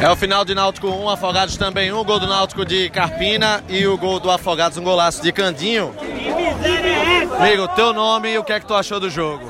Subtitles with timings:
[0.00, 3.86] É o final de Náutico 1, Afogados também 1, gol do Náutico de Carpina e
[3.86, 5.94] o gol do Afogados, um golaço de Candinho.
[7.38, 9.44] Amigo, teu nome e o que é que tu achou do jogo?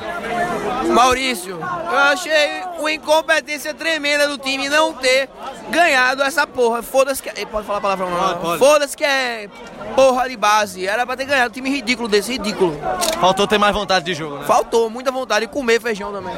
[0.92, 5.28] Maurício, eu achei uma incompetência tremenda do time não ter
[5.70, 6.82] ganhado essa porra.
[6.82, 7.46] Foda-se que.
[7.46, 8.58] Pode falar a palavra não?
[8.58, 9.48] Foda-se que é
[9.94, 10.86] porra de base.
[10.86, 11.50] Era pra ter ganhado.
[11.50, 12.78] Um time ridículo desse, ridículo.
[13.20, 14.44] Faltou ter mais vontade de jogo, né?
[14.46, 16.34] Faltou, muita vontade de comer feijão também.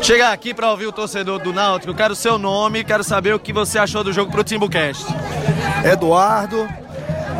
[0.00, 3.38] Chegar aqui pra ouvir o torcedor do Náutico, quero o seu nome, quero saber o
[3.38, 5.06] que você achou do jogo pro Timbucast.
[5.84, 6.68] Eduardo.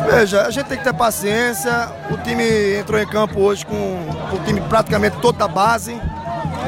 [0.09, 1.89] Veja, a gente tem que ter paciência.
[2.11, 5.99] O time entrou em campo hoje com o time praticamente todo da base.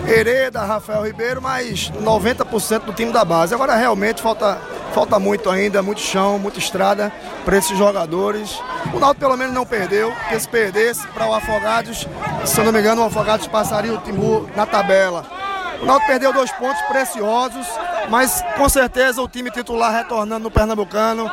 [0.07, 3.53] Hereda, Rafael Ribeiro, mas 90% do time da base.
[3.53, 4.57] Agora realmente falta,
[4.93, 7.11] falta muito ainda, muito chão, muita estrada
[7.43, 8.59] para esses jogadores.
[8.93, 12.07] O Náutico pelo menos não perdeu, porque se perdesse para o Afogados,
[12.45, 15.44] se eu não me engano, o Afogados passaria o Timbu na tabela.
[15.85, 17.67] O Náutico perdeu dois pontos preciosos,
[18.09, 21.29] mas com certeza o time titular retornando no Pernambucano,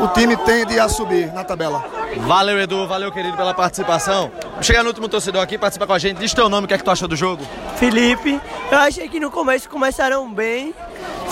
[0.00, 1.84] o time tende a subir na tabela.
[2.18, 4.30] Valeu, Edu, valeu, querido, pela participação.
[4.62, 6.18] Chegar no último torcedor aqui, participa com a gente.
[6.18, 7.44] Diz teu nome, o que é que tu achou do jogo?
[7.74, 8.40] Felipe,
[8.70, 10.72] eu achei que no começo começaram bem,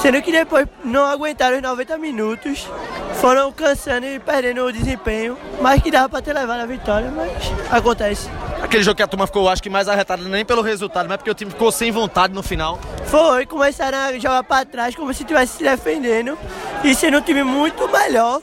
[0.01, 2.69] sendo que depois não aguentaram os 90 minutos,
[3.21, 7.33] foram cansando e perdendo o desempenho, mas que dava para ter levado a vitória, mas
[7.71, 8.29] acontece.
[8.63, 11.31] Aquele jogo que a turma ficou, acho que mais arretada, nem pelo resultado, mas porque
[11.31, 12.79] o time ficou sem vontade no final.
[13.07, 16.37] Foi, começaram a jogar para trás como se estivesse se defendendo
[16.83, 18.41] e sendo um time muito melhor.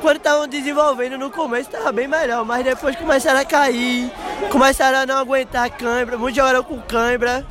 [0.00, 4.10] Quando estavam desenvolvendo no começo estava bem melhor, mas depois começaram a cair,
[4.50, 7.46] começaram a não aguentar a cãibra, muitos jogaram com cãibra,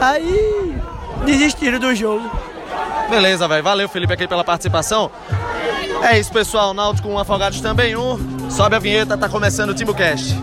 [0.00, 0.76] aí
[1.24, 2.43] desistiram do jogo.
[3.08, 3.62] Beleza, velho.
[3.62, 5.10] Valeu, Felipe, aqui pela participação.
[6.02, 6.74] É isso, pessoal.
[6.74, 8.50] Náutico com um Afogados também um.
[8.50, 10.34] Sobe a vinheta, tá começando o TimbuCast.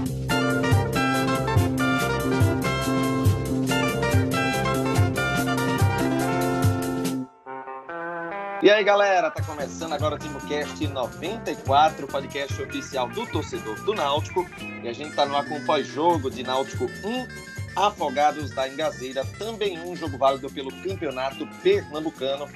[8.64, 14.48] E aí, galera, tá começando agora o TimbuCast 94, podcast oficial do torcedor do Náutico.
[14.84, 17.28] E a gente tá no ar com o pós-jogo de Náutico 1,
[17.76, 22.48] Afogados da Engazeira, também um jogo válido pelo Campeonato Pernambucano.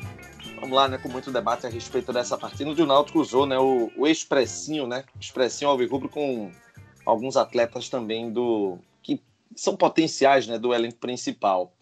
[0.59, 3.91] Vamos lá, né, com muito debate a respeito dessa partida, o Náutico usou, né, o,
[3.97, 6.51] o expressinho, né, expressinho alvirrubro com
[7.05, 9.21] alguns atletas também do que
[9.55, 11.73] são potenciais, né, do elenco principal.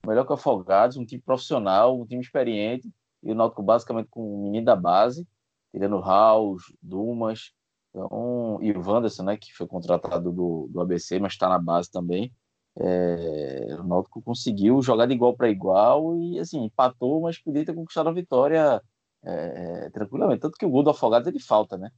[0.06, 2.90] Melhor que o Afogados, um time profissional, um time experiente,
[3.22, 5.26] e o Náutico basicamente com um menino da base,
[5.72, 7.52] tirando o Raul, Dumas,
[7.90, 11.90] então, e o Wanderson, né, que foi contratado do, do ABC, mas está na base
[11.90, 12.32] também.
[12.78, 17.74] É, o Náutico conseguiu jogar de igual para igual e assim empatou, mas podia ter
[17.74, 18.80] conquistado a vitória
[19.22, 20.40] é, tranquilamente.
[20.40, 21.90] Tanto que o gol do Afogados ele falta, né?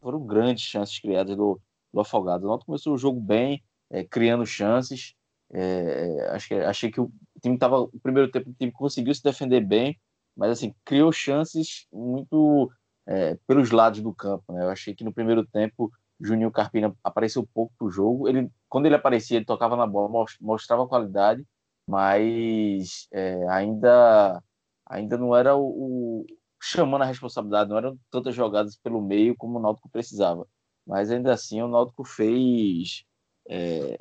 [0.00, 1.60] Foram grandes chances criadas do,
[1.92, 2.44] do Afogados.
[2.44, 5.14] O Náutico começou o jogo bem, é, criando chances.
[5.52, 7.12] É, acho que, achei que o
[7.42, 7.80] time estava.
[7.80, 9.98] O primeiro tempo o time conseguiu se defender bem,
[10.36, 12.70] mas assim, criou chances muito
[13.06, 14.52] é, pelos lados do campo.
[14.52, 14.62] Né?
[14.64, 18.28] Eu achei que no primeiro tempo Juninho Carpina apareceu pouco pro jogo.
[18.28, 21.44] Ele, quando ele aparecia, ele tocava na bola, mostrava qualidade,
[21.86, 24.42] mas é, ainda,
[24.86, 26.26] ainda não era o, o,
[26.64, 30.46] chamando a responsabilidade, não eram tantas jogadas pelo meio como o Náutico precisava.
[30.86, 33.04] Mas ainda assim, o Náutico fez.
[33.48, 33.96] É,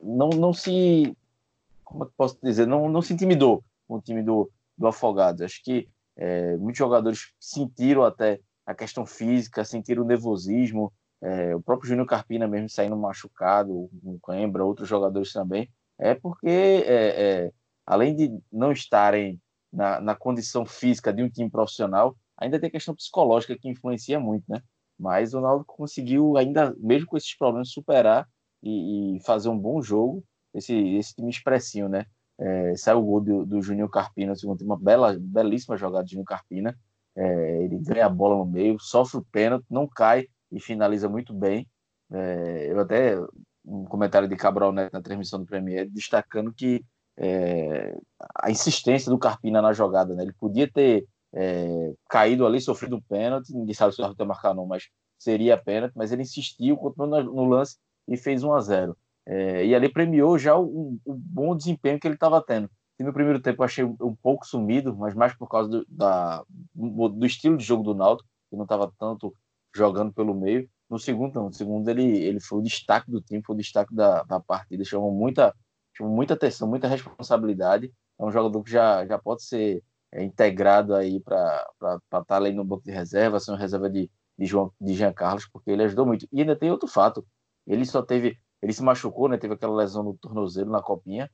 [0.00, 1.16] não, não se.
[1.84, 2.66] Como é que posso dizer?
[2.66, 5.42] Não, não se intimidou com o time do, do Afogados.
[5.42, 11.60] Acho que é, muitos jogadores sentiram até a questão física, sentiram o nervosismo, é, o
[11.60, 15.68] próprio Júnior Carpina mesmo saindo machucado, com cãibra, outros jogadores também,
[15.98, 17.52] é porque, é, é,
[17.86, 19.40] além de não estarem
[19.72, 24.18] na, na, condição física de um time profissional, Ainda tem a questão psicológica que influencia
[24.18, 24.60] muito, né?
[24.98, 28.28] Mas o Náutico conseguiu, ainda mesmo com esses problemas, superar
[28.60, 30.24] e, e fazer um bom jogo.
[30.52, 32.04] Esse, esse time expressinho, né?
[32.38, 36.26] É, saiu o gol do, do Juninho Carpina, segundo uma bela, belíssima jogada de Juninho
[36.26, 36.76] Carpina.
[37.14, 41.32] É, ele ganha a bola no meio, sofre o pênalti, não cai e finaliza muito
[41.32, 41.68] bem.
[42.10, 43.16] É, eu até
[43.64, 46.84] um comentário de Cabral Neto na transmissão do Premier destacando que
[47.18, 47.96] é,
[48.36, 50.22] a insistência do Carpina na jogada, né?
[50.22, 54.54] Ele podia ter é, caído ali, sofrido um pênalti, ninguém sabe se o árbitro marcar
[54.54, 54.88] não, mas
[55.18, 57.76] seria pênalti, mas ele insistiu, continuou no, lance
[58.08, 62.06] e fez 1 a 0 é, E ali premiou já o, o bom desempenho que
[62.06, 62.68] ele estava tendo.
[62.98, 66.44] E no primeiro tempo eu achei um pouco sumido, mas mais por causa do, da,
[66.74, 69.34] do estilo de jogo do Náutico, que não estava tanto
[69.74, 70.68] jogando pelo meio.
[70.88, 71.46] No segundo, não.
[71.46, 74.84] No segundo, ele, ele foi o destaque do time, foi o destaque da, da partida.
[74.84, 75.54] Chamou muita,
[75.92, 77.92] chamou muita atenção, muita responsabilidade.
[78.18, 82.52] É um jogador que já, já pode ser é, integrado aí para estar tá ali
[82.52, 85.84] no banco de reserva, ser uma reserva de, de, João, de Jean Carlos, porque ele
[85.84, 86.26] ajudou muito.
[86.32, 87.26] E ainda tem outro fato.
[87.66, 88.38] Ele só teve.
[88.60, 89.36] Ele se machucou, né?
[89.38, 91.30] Teve aquela lesão no tornozelo na copinha.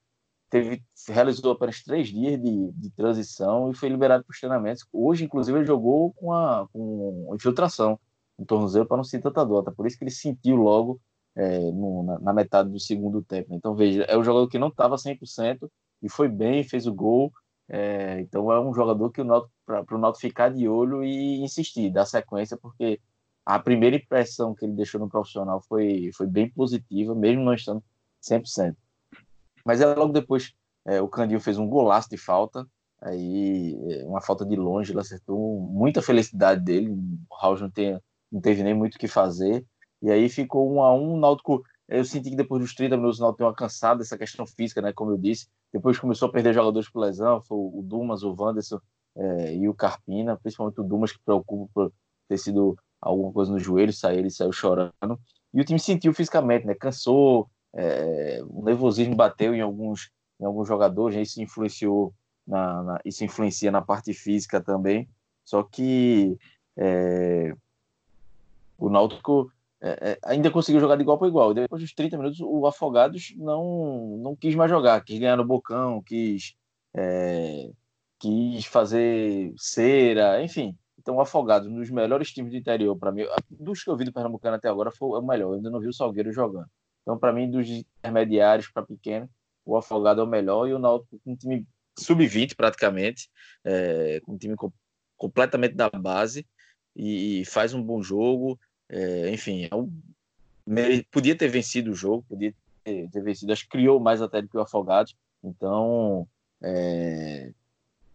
[0.50, 4.86] Teve, realizou apenas três dias de, de transição e foi liberado para os treinamentos.
[4.90, 8.00] Hoje, inclusive, ele jogou com, a, com infiltração
[8.38, 9.62] no tornozelo para não sentir tanta dor.
[9.62, 9.72] Tá?
[9.72, 10.98] Por isso que ele sentiu logo
[11.38, 13.54] é, no, na, na, metade do segundo tempo.
[13.54, 15.70] Então, veja, é um jogador que não estava 100%
[16.02, 17.32] e foi bem, fez o gol.
[17.68, 19.22] É, então, é um jogador que
[19.64, 23.00] para o Náutico ficar de olho e insistir, dar sequência, porque
[23.46, 27.82] a primeira impressão que ele deixou no profissional foi, foi bem positiva, mesmo não estando
[28.28, 28.74] 100%.
[29.64, 30.52] Mas é logo depois,
[30.84, 32.66] é, o Candinho fez um golaço de falta,
[33.00, 38.00] aí é, uma falta de longe, ele acertou muita felicidade dele, o Raul não tem
[38.30, 39.64] não teve nem muito o que fazer.
[40.02, 41.14] E aí ficou um a um.
[41.14, 44.16] O Náutico, eu senti que depois dos 30 minutos o Náutico deu uma cansada dessa
[44.16, 44.92] questão física, né?
[44.92, 45.48] Como eu disse.
[45.72, 48.80] Depois começou a perder jogadores por lesão, foi o Dumas, o Wanderson
[49.16, 51.92] é, e o Carpina, principalmente o Dumas, que preocupa por
[52.28, 54.92] ter sido alguma coisa no joelho, saiu, ele saiu chorando.
[55.52, 56.74] E o time sentiu fisicamente, né?
[56.74, 60.10] Cansou, é, o nervosismo bateu em alguns,
[60.40, 61.22] em alguns jogadores, né?
[61.22, 62.14] isso influenciou
[62.46, 65.08] na, na, isso influencia na parte física também.
[65.44, 66.38] Só que
[66.76, 67.54] é,
[68.78, 71.54] o Náutico é, é, ainda conseguiu jogar de igual para igual.
[71.54, 76.02] Depois dos 30 minutos, o Afogados não, não quis mais jogar, quis ganhar no bocão,
[76.02, 76.54] quis,
[76.94, 77.70] é,
[78.18, 80.76] quis fazer cera, enfim.
[80.98, 84.04] Então, o Afogados, um dos melhores times do interior, para mim, dos que eu vi
[84.04, 85.52] do Pernambucano até agora, foi o melhor.
[85.52, 86.68] Eu ainda não vi o Salgueiro jogando.
[87.02, 89.30] Então, para mim, dos intermediários para pequeno,
[89.64, 91.66] o Afogado é o melhor e o Náutico com um time
[91.98, 93.30] sub-20 praticamente,
[93.64, 94.54] é, com um time
[95.16, 96.46] completamente da base
[96.94, 98.58] e, e faz um bom jogo.
[98.88, 99.70] É, enfim, é
[101.10, 102.54] podia ter vencido o jogo, podia
[102.84, 105.14] ter, vencido, acho que criou mais até do que o Afogados.
[105.42, 106.26] Então,
[106.62, 107.52] é,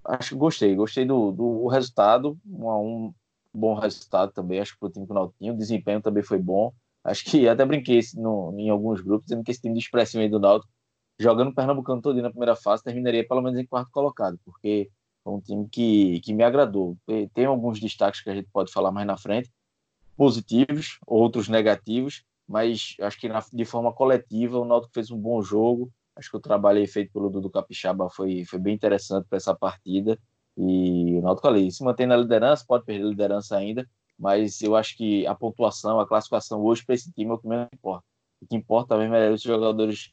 [0.05, 3.13] acho que gostei, gostei do, do resultado, um, um
[3.53, 6.73] bom resultado também, acho que o time do o desempenho também foi bom.
[7.03, 10.39] Acho que até brinquei no, em alguns grupos, dizendo que esse time de expressão do
[10.39, 10.71] Náutico,
[11.19, 14.89] jogando o Pernambucano todo na primeira fase, terminaria pelo menos em quarto colocado, porque
[15.25, 16.97] é um time que, que me agradou.
[17.33, 19.51] Tem alguns destaques que a gente pode falar mais na frente,
[20.15, 25.41] positivos, outros negativos, mas acho que na, de forma coletiva o Náutico fez um bom
[25.41, 25.91] jogo.
[26.15, 30.19] Acho que o trabalho feito pelo Dudu Capixaba foi, foi bem interessante para essa partida.
[30.55, 33.89] E o Náutico ali se mantém na liderança, pode perder a liderança ainda,
[34.19, 37.47] mas eu acho que a pontuação, a classificação hoje para esse time é o que
[37.47, 38.05] menos importa.
[38.41, 40.11] O que importa mesmo é os jogadores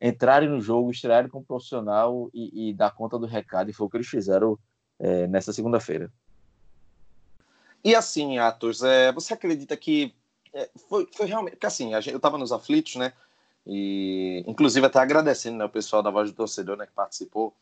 [0.00, 3.90] entrarem no jogo, estrearem como profissional e, e, dar conta do recado, e foi o
[3.90, 4.58] que eles fizeram
[4.98, 6.10] é, nessa segunda-feira.
[7.84, 10.14] E assim, Atos, é, você acredita que
[10.52, 11.54] é, foi, foi, realmente.
[11.54, 13.12] Porque assim, gente, eu estava nos aflitos, né?
[13.66, 17.54] E inclusive até agradecendo né, o pessoal da Voz do Torcedor né, que participou.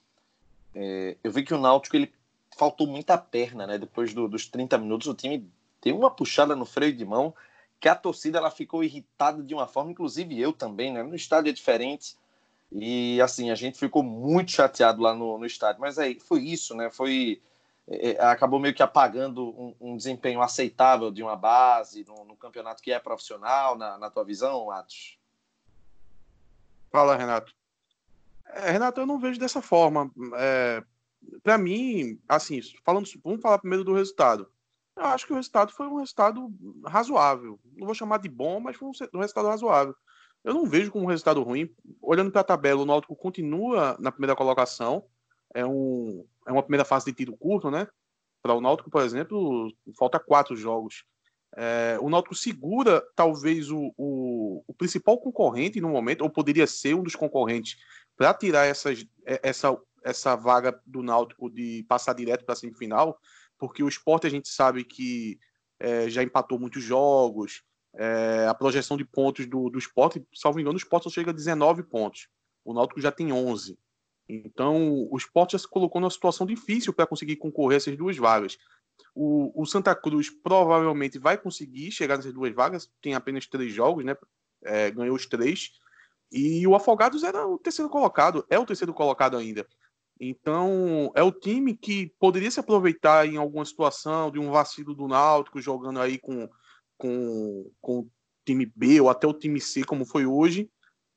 [0.74, 2.12] É, eu vi que o Náutico ele
[2.56, 3.78] faltou muita perna, né?
[3.78, 5.48] Depois do, dos 30 minutos, o time
[5.82, 7.34] deu uma puxada no freio de mão
[7.80, 11.02] que a torcida ela ficou irritada de uma forma, inclusive eu também, né?
[11.02, 12.14] No estádio é diferente.
[12.70, 15.80] E assim, a gente ficou muito chateado lá no, no estádio.
[15.80, 16.90] Mas aí foi isso, né?
[16.90, 17.40] Foi
[18.18, 22.92] acabou meio que apagando um, um, desempenho aceitável de uma base no, no campeonato que
[22.92, 25.18] é profissional, na, na, tua visão, Atos?
[26.90, 27.52] Fala, Renato.
[28.47, 30.11] É, Renato, eu não vejo dessa forma.
[30.37, 30.85] É,
[31.42, 34.50] para mim, assim, falando, vamos falar primeiro do resultado.
[34.97, 36.52] Eu acho que o resultado foi um resultado
[36.87, 37.59] razoável.
[37.76, 39.94] Não vou chamar de bom, mas foi um, um resultado razoável.
[40.44, 41.68] Eu não vejo como um resultado ruim.
[42.00, 45.04] Olhando para a tabela, o Náutico continua na primeira colocação.
[45.54, 47.88] É um, é uma primeira fase de tiro curto, né?
[48.42, 51.04] Para o Náutico, por exemplo, falta quatro jogos.
[51.57, 56.95] É, o Náutico segura talvez o, o, o, principal concorrente no momento, ou poderia ser
[56.95, 57.76] um dos concorrentes,
[58.16, 63.19] para tirar essas, é, essa, essa vaga do Náutico de passar direto para a semifinal,
[63.59, 65.38] porque o esporte a gente sabe que
[65.80, 67.62] é, já empatou muitos jogos,
[67.95, 71.35] é, a projeção de pontos do, do esporte, salvo engano, o esporte só chega a
[71.35, 72.28] 19 pontos.
[72.64, 73.76] O Náutico já tem 11.
[74.30, 78.16] Então, o esporte já se colocou numa situação difícil para conseguir concorrer a essas duas
[78.16, 78.56] vagas.
[79.14, 84.04] O, o, Santa Cruz provavelmente vai conseguir chegar nessas duas vagas, tem apenas três jogos,
[84.04, 84.16] né?
[84.62, 85.72] É, ganhou os três.
[86.30, 89.66] E o Afogados era o terceiro colocado, é o terceiro colocado ainda.
[90.20, 95.08] Então, é o time que poderia se aproveitar em alguma situação de um vacilo do
[95.08, 96.49] Náutico, jogando aí com,
[96.96, 98.10] com, com o
[98.44, 100.70] time B ou até o time C, como foi hoje,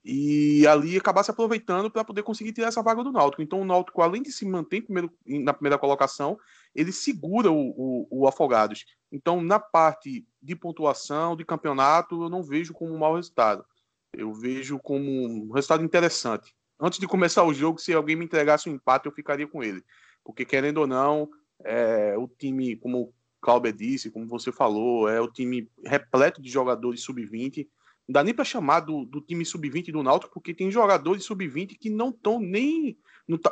[0.04, 3.42] e ali acabar se aproveitando para poder conseguir tirar essa vaga do Náutico.
[3.42, 6.38] Então, o Náutico, além de se manter primeiro, na primeira colocação,
[6.76, 8.86] ele segura o, o, o, Afogados.
[9.12, 13.64] Então, na parte de pontuação, de campeonato, eu não vejo como um mau resultado.
[14.12, 18.70] Eu vejo como um resultado interessante antes de começar o jogo, se alguém me entregasse
[18.70, 19.82] um empate, eu ficaria com ele.
[20.22, 21.30] Porque, querendo ou não,
[21.64, 26.50] é, o time, como o Cláudio disse, como você falou, é o time repleto de
[26.50, 27.66] jogadores sub-20.
[28.08, 31.78] Não dá nem para chamar do, do time sub-20 do Náutico, porque tem jogadores sub-20
[31.80, 32.98] que não estão nem.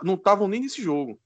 [0.04, 1.20] não estavam nem nesse jogo.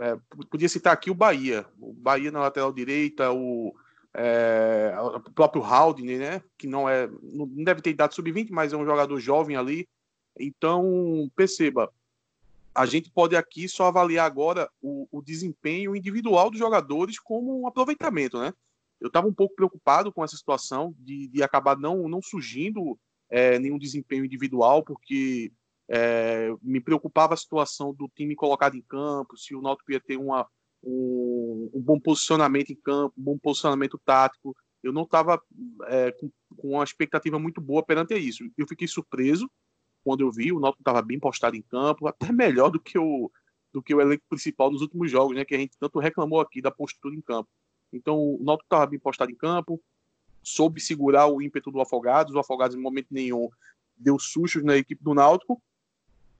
[0.00, 0.16] É,
[0.50, 1.66] podia citar aqui o Bahia.
[1.78, 3.74] O Bahia na lateral direita, o,
[4.14, 6.42] é, o próprio Haldner, né?
[6.56, 7.08] Que não é.
[7.22, 9.88] Não deve ter idade sub-20, mas é um jogador jovem ali.
[10.38, 11.92] Então, perceba,
[12.74, 17.66] a gente pode aqui só avaliar agora o, o desempenho individual dos jogadores como um
[17.66, 18.54] aproveitamento, né?
[19.00, 22.98] Eu estava um pouco preocupado com essa situação de, de acabar não, não surgindo
[23.30, 25.52] é, nenhum desempenho individual, porque
[25.88, 30.16] é, me preocupava a situação do time colocado em campo, se o Náutico ia ter
[30.16, 30.46] uma,
[30.82, 34.54] um, um, bom posicionamento em campo, um bom posicionamento tático.
[34.82, 35.40] Eu não estava
[35.86, 38.44] é, com, com uma expectativa muito boa perante isso.
[38.56, 39.50] Eu fiquei surpreso
[40.04, 43.30] quando eu vi, o Náutico estava bem postado em campo, até melhor do que o
[43.72, 46.60] do que o elenco principal nos últimos jogos, né, que a gente tanto reclamou aqui
[46.60, 47.48] da postura em campo.
[47.92, 49.80] Então, o Náutico estava bem postado em campo,
[50.42, 53.48] soube segurar o ímpeto do Afogados, o Afogados em momento nenhum
[53.96, 55.60] deu sustos na equipe do Náutico,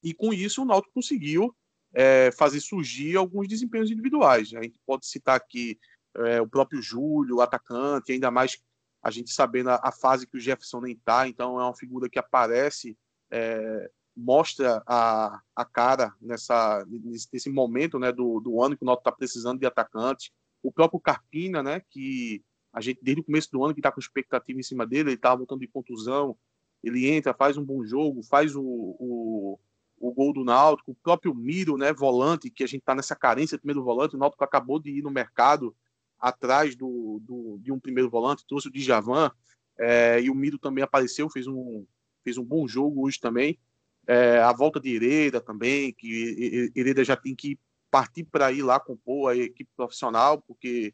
[0.02, 1.54] e com isso o Náutico conseguiu
[1.92, 4.52] é, fazer surgir alguns desempenhos individuais.
[4.54, 5.78] A gente pode citar aqui
[6.16, 8.59] é, o próprio Júlio, o atacante, ainda mais
[9.02, 12.09] a gente sabendo a, a fase que o Jefferson nem está, então é uma figura
[12.09, 12.97] que aparece
[13.30, 16.85] é, mostra a, a cara nessa,
[17.33, 20.33] nesse momento né, do, do ano que o Náutico está precisando de atacante.
[20.62, 24.00] O próprio Carpina, né, que a gente, desde o começo do ano, que está com
[24.00, 26.37] expectativa em cima dele, ele estava voltando de contusão,
[26.83, 29.59] ele entra, faz um bom jogo, faz o, o,
[29.99, 33.57] o gol do Náutico, o próprio Miro, né, volante, que a gente está nessa carência
[33.57, 35.75] de primeiro volante, o Náutico acabou de ir no mercado
[36.19, 39.31] atrás do, do de um primeiro volante, trouxe o Djavan,
[39.79, 41.87] é, e o Miro também apareceu, fez um,
[42.23, 43.59] fez um bom jogo hoje também.
[44.07, 47.59] É, a volta de Hereda também, que Hereda já tem que
[47.90, 50.92] partir para ir lá compor a equipe profissional, porque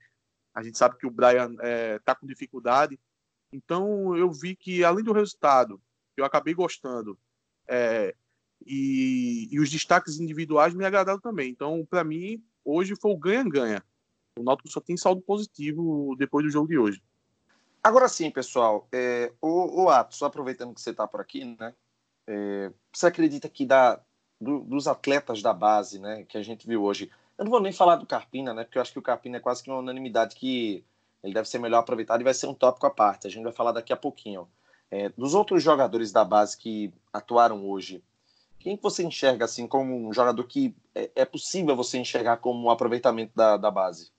[0.55, 2.99] a gente sabe que o Brian está é, tá com dificuldade.
[3.53, 5.81] Então eu vi que, além do resultado,
[6.17, 7.19] eu acabei gostando,
[7.69, 8.15] é,
[8.65, 11.51] e, e, os destaques individuais me agradaram também.
[11.51, 13.85] Então, para mim, hoje foi o ganha-ganha.
[14.39, 17.03] O Náutico só tem saldo positivo depois do jogo de hoje.
[17.83, 21.75] Agora sim, pessoal, é, o, o Atos, aproveitando que você está por aqui, né?
[22.27, 24.01] É, você acredita que da,
[24.41, 27.73] do, dos atletas da base, né, que a gente viu hoje, eu não vou nem
[27.73, 30.37] falar do Carpina, né, porque eu acho que o Carpina é quase que uma unanimidade
[30.37, 30.85] que
[31.23, 33.27] ele deve ser melhor aproveitado e vai ser um tópico à parte.
[33.27, 34.49] A gente vai falar daqui a pouquinho.
[34.91, 38.03] É, dos outros jogadores da base que atuaram hoje,
[38.61, 42.71] quem você enxerga assim como um jogador que é, é possível você enxergar como um
[42.71, 44.13] aproveitamento da, da base?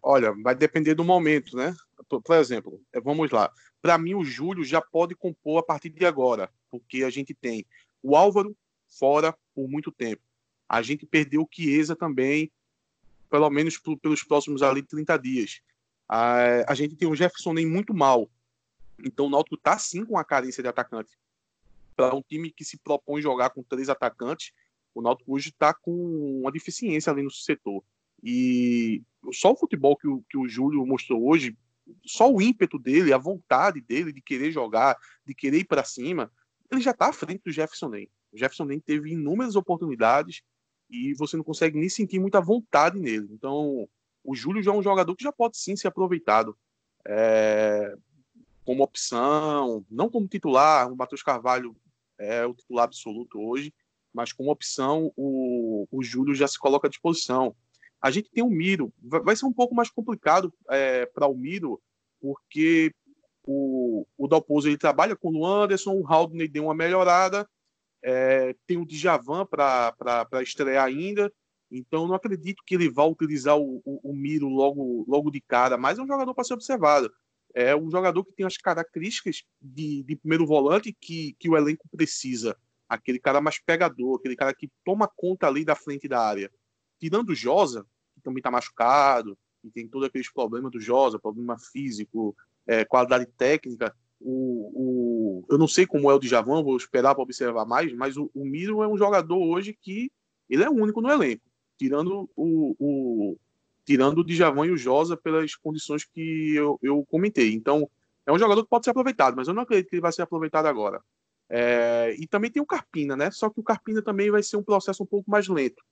[0.00, 1.74] Olha, vai depender do momento, né?
[2.08, 3.52] Por exemplo, é, vamos lá.
[3.82, 7.66] Para mim, o Júlio já pode compor a partir de agora, porque a gente tem
[8.02, 8.56] o Álvaro
[8.88, 10.22] fora por muito tempo.
[10.68, 12.50] A gente perdeu o Chiesa também,
[13.30, 15.60] pelo menos pelos próximos ali 30 dias.
[16.08, 18.30] A, a gente tem o Jefferson nem muito mal.
[19.04, 21.18] Então o Náutico está sim com a carência de atacante.
[21.94, 24.52] Para um time que se propõe jogar com três atacantes,
[24.94, 27.82] o Náutico hoje está com uma deficiência ali no setor.
[28.22, 29.02] E
[29.32, 31.56] só o futebol que o, que o Júlio mostrou hoje,
[32.04, 36.30] só o ímpeto dele, a vontade dele de querer jogar, de querer ir para cima,
[36.70, 38.10] ele já está à frente do Jefferson Nem.
[38.32, 40.42] O Jefferson Nem teve inúmeras oportunidades
[40.90, 43.28] e você não consegue nem sentir muita vontade nele.
[43.30, 43.88] Então,
[44.24, 46.56] o Júlio já é um jogador que já pode sim ser aproveitado
[47.06, 47.94] é,
[48.64, 50.92] como opção, não como titular.
[50.92, 51.76] O Matheus Carvalho
[52.18, 53.72] é o titular absoluto hoje,
[54.12, 57.54] mas como opção, o, o Júlio já se coloca à disposição.
[58.00, 58.92] A gente tem o Miro.
[59.02, 61.80] Vai ser um pouco mais complicado é, para o Miro,
[62.20, 62.92] porque
[63.50, 67.48] o, o Dalpozo ele trabalha com o Anderson, o Haldney deu uma melhorada,
[68.02, 71.32] é, tem o Djavan para estrear ainda,
[71.70, 75.76] Então, não acredito que ele vá utilizar o, o, o Miro logo, logo de cara,
[75.76, 77.12] mas é um jogador para ser observado.
[77.54, 81.88] É um jogador que tem as características de, de primeiro volante que, que o elenco
[81.90, 82.56] precisa.
[82.88, 86.50] Aquele cara mais pegador, aquele cara que toma conta ali da frente da área.
[86.98, 91.58] Tirando o Josa, que também está machucado, e tem todos aqueles problemas do Josa, problema
[91.58, 92.34] físico,
[92.68, 93.92] é, qualidade técnica.
[94.20, 98.16] O, o, eu não sei como é o Djavan, vou esperar para observar mais, mas
[98.16, 100.12] o, o Miro é um jogador hoje que
[100.48, 101.48] ele é único no elenco
[101.78, 103.38] tirando o, o
[103.84, 107.54] tirando o Djavan e o Josa pelas condições que eu, eu comentei.
[107.54, 107.88] Então,
[108.26, 110.22] é um jogador que pode ser aproveitado, mas eu não acredito que ele vai ser
[110.22, 111.00] aproveitado agora.
[111.48, 113.30] É, e também tem o Carpina, né?
[113.30, 115.82] Só que o Carpina também vai ser um processo um pouco mais lento.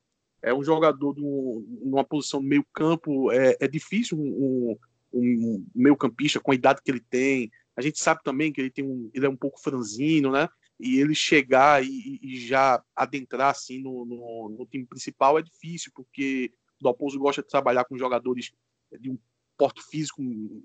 [0.42, 4.76] É um jogador de numa posição meio campo, é, é difícil um,
[5.18, 7.50] um, um meio campista com a idade que ele tem.
[7.76, 10.48] A gente sabe também que ele tem um, ele é um pouco franzino, né?
[10.78, 15.90] e ele chegar e, e já adentrar assim no, no, no, time principal é difícil,
[15.94, 18.52] porque o Dalpozo gosta de trabalhar com jogadores
[19.00, 19.18] de um
[19.56, 20.22] porte físico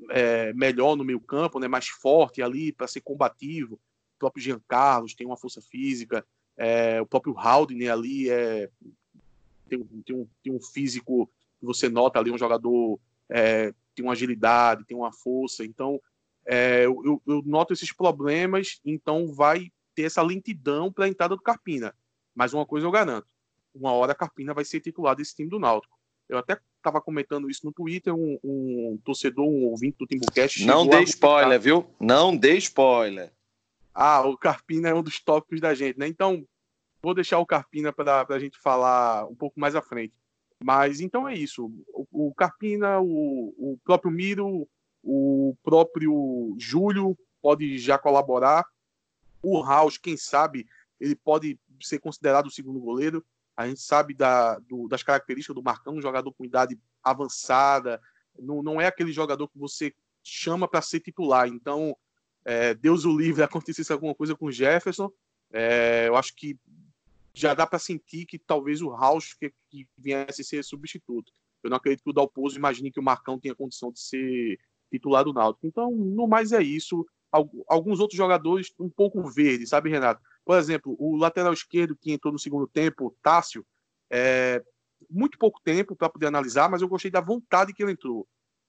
[0.10, 3.75] é, melhor no meio campo, né, mais forte ali para ser combativo.
[3.75, 6.25] O próprio Jean Carlos tem uma força física,
[6.58, 8.70] é, o próprio Haldane ali é,
[9.70, 14.13] tem, tem, um, tem um físico que você nota ali, um jogador é, tem uma
[14.13, 15.63] agilidade, tem uma força.
[15.65, 16.00] Então,
[16.45, 21.41] é, eu, eu, noto esses problemas, então vai ter essa lentidão para a entrada do
[21.41, 21.93] Carpina.
[22.33, 23.27] Mas uma coisa eu garanto:
[23.74, 25.98] uma hora a Carpina vai ser titular desse time do Náutico.
[26.27, 30.65] Eu até estava comentando isso no Twitter, um, um, torcedor, um ouvinte do Timbucast.
[30.65, 31.86] Não dê spoiler, viu?
[32.00, 33.31] Não dê spoiler.
[33.93, 36.07] Ah, o Carpina é um dos tópicos da gente, né?
[36.07, 36.45] Então,
[37.01, 40.13] vou deixar o Carpina para a gente falar um pouco mais à frente.
[40.63, 41.72] Mas então é isso.
[41.94, 44.68] O, o Carpina, o, o próprio Miro,
[45.03, 48.65] o próprio Júlio pode já colaborar.
[49.41, 50.68] O House, quem sabe,
[51.00, 53.26] ele pode ser considerado o segundo goleiro.
[53.58, 58.00] A gente sabe da, do, das características do Marcão, um jogador com idade avançada.
[58.39, 59.93] Não, não é aquele jogador que você
[60.24, 61.47] chama para ser titular.
[61.47, 61.97] Então,
[62.45, 65.12] é, Deus o livre acontecesse alguma coisa com o Jefferson.
[65.52, 66.58] É, eu acho que
[67.34, 71.32] já dá para sentir que talvez o House que, que viesse ser substituto.
[71.63, 74.60] Eu não acredito que o Dalpozo imagine que o Marcão tenha condição de ser
[74.91, 75.67] titular do Náutico.
[75.67, 77.06] Então, no mais é isso
[77.67, 80.22] alguns outros jogadores um pouco verdes, sabe, Renato?
[80.44, 83.65] Por exemplo, o lateral esquerdo que entrou no segundo tempo, Tássio,
[84.10, 84.62] é,
[85.10, 88.28] muito pouco tempo para poder analisar, mas eu gostei da vontade que ele entrou.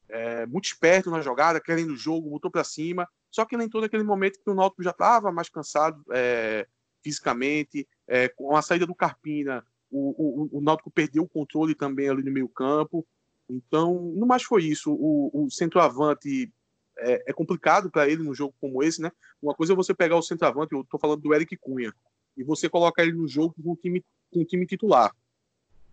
[0.09, 3.09] É, muito esperto na jogada, querendo o jogo, botou para cima.
[3.31, 6.67] Só que ele entrou naquele momento que o Náutico já estava mais cansado é,
[7.03, 12.09] fisicamente, é, com a saída do Carpina, o, o, o Náutico perdeu o controle também
[12.09, 13.07] ali no meio campo.
[13.49, 14.93] Então, não mais foi isso.
[14.93, 16.51] O, o centroavante
[16.99, 19.11] é, é complicado para ele num jogo como esse, né?
[19.41, 21.93] Uma coisa é você pegar o centroavante, eu estou falando do Eric Cunha,
[22.37, 25.15] e você colocar ele no jogo com o time, com o time titular.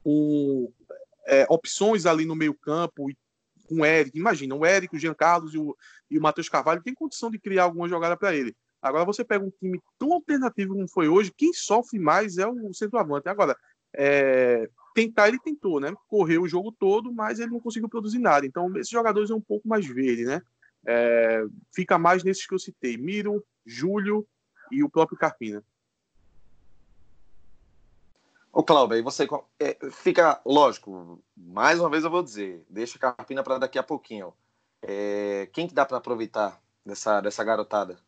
[0.03, 0.71] Com
[1.27, 3.07] é, opções ali no meio campo,
[3.67, 5.75] com o Eric, imagina, o Eric, o Jean Carlos e o,
[6.09, 8.55] e o Matheus Carvalho tem condição de criar alguma jogada para ele.
[8.81, 12.73] Agora você pega um time tão alternativo como foi hoje, quem sofre mais é o
[12.73, 13.27] centroavante.
[13.27, 13.57] Agora,
[13.93, 15.93] é, tentar ele tentou, né?
[16.07, 18.45] Correu o jogo todo, mas ele não conseguiu produzir nada.
[18.45, 20.41] Então, esses jogadores é um pouco mais verde, né?
[20.85, 24.25] É, fica mais nesses que eu citei: Miro, Júlio
[24.71, 25.63] e o próprio Carpina.
[28.51, 29.27] Ô, Cláudio, aí você
[29.59, 33.83] é, fica, lógico, mais uma vez eu vou dizer, deixa a Carpina para daqui a
[33.83, 34.33] pouquinho.
[34.81, 37.99] É, quem que dá para aproveitar dessa, dessa garotada?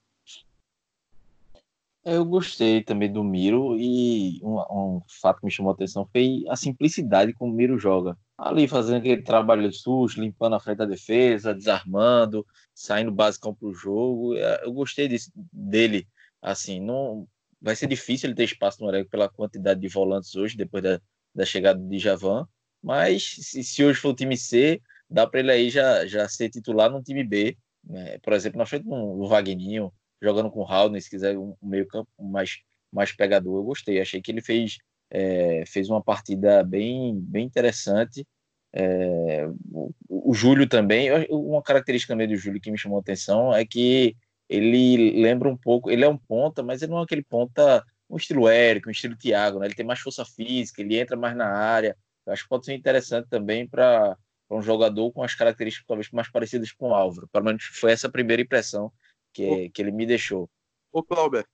[2.03, 6.43] Eu gostei também do Miro e um, um, fato que me chamou a atenção foi
[6.49, 8.17] a simplicidade como o Miro joga.
[8.35, 13.73] Ali fazendo aquele trabalho susto, limpando a frente da defesa, desarmando, saindo basicão para o
[13.73, 14.35] jogo.
[14.35, 16.07] É, eu gostei disso, dele.
[16.41, 17.27] Assim, não
[17.61, 20.99] vai ser difícil ele ter espaço no elenco pela quantidade de volantes hoje, depois da,
[21.35, 22.47] da chegada de Javan.
[22.81, 26.49] Mas se, se hoje for o time C, dá para ele aí já, já ser
[26.49, 27.55] titular no time B.
[27.83, 28.17] Né?
[28.19, 32.09] Por exemplo, na frente do Wagninho, jogando com o Haldane, se quiser um meio campo
[32.19, 32.59] mais,
[32.91, 33.99] mais pegador, eu gostei.
[33.99, 34.77] Achei que ele fez,
[35.09, 38.25] é, fez uma partida bem, bem interessante.
[38.73, 43.53] É, o, o, Júlio também, uma característica também do Júlio que me chamou a atenção
[43.53, 44.15] é que
[44.47, 48.17] ele lembra um pouco, ele é um ponta, mas ele não é aquele ponta, um
[48.17, 49.67] estilo Érico, um estilo Thiago, né?
[49.67, 51.97] ele tem mais força física, ele entra mais na área.
[52.25, 54.17] Eu acho que pode ser interessante também para
[54.49, 57.27] um jogador com as características talvez mais parecidas com o Álvaro.
[57.31, 58.91] Pelo menos foi essa a primeira impressão
[59.33, 60.49] que, que ele me deixou.
[60.91, 61.45] Ô, Clauber.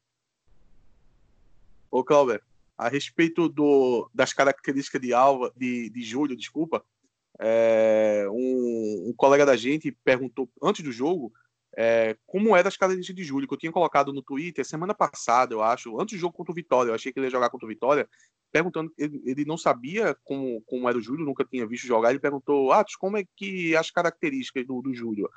[1.92, 2.42] Ô, Clauber,
[2.78, 6.84] a respeito do, das características de Alva, de, de Júlio, desculpa,
[7.40, 11.32] é, um, um, colega da gente perguntou antes do jogo
[11.76, 15.54] é, como é das características de Júlio, que eu tinha colocado no Twitter semana passada,
[15.54, 17.66] eu acho, antes do jogo contra o Vitória, eu achei que ele ia jogar contra
[17.66, 18.10] o Vitória,
[18.52, 22.20] perguntando, ele, ele não sabia como, como era o Júlio, nunca tinha visto jogar, ele
[22.20, 25.30] perguntou, Atos, como é que as características do, do Júlio?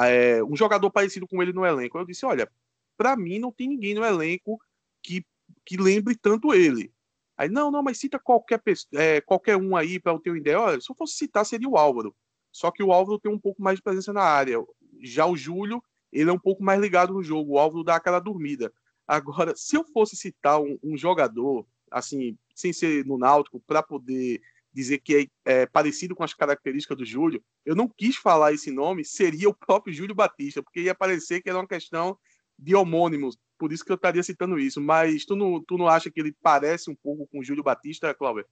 [0.00, 1.98] É, um jogador parecido com ele no elenco.
[1.98, 2.50] Eu disse, olha,
[2.96, 4.58] para mim não tem ninguém no elenco
[5.02, 5.24] que,
[5.64, 6.92] que lembre tanto ele.
[7.36, 8.62] Aí, não, não, mas cita qualquer,
[8.94, 10.60] é, qualquer um aí para o teu ideia.
[10.60, 12.14] Olha, se eu fosse citar, seria o Álvaro.
[12.52, 14.64] Só que o Álvaro tem um pouco mais de presença na área.
[15.02, 17.54] Já o Júlio, ele é um pouco mais ligado no jogo.
[17.54, 18.72] O Álvaro dá aquela dormida.
[19.06, 24.40] Agora, se eu fosse citar um, um jogador, assim, sem ser no Náutico, para poder
[24.74, 28.70] dizer que é, é, parecido com as características do Júlio, eu não quis falar esse
[28.70, 32.18] nome, seria o próprio Júlio Batista, porque ia parecer que era uma questão
[32.58, 34.80] de homônimos, por isso que eu estaria citando isso.
[34.80, 38.12] Mas tu não, tu não acha que ele parece um pouco com o Júlio Batista,
[38.14, 38.46] Cláudio?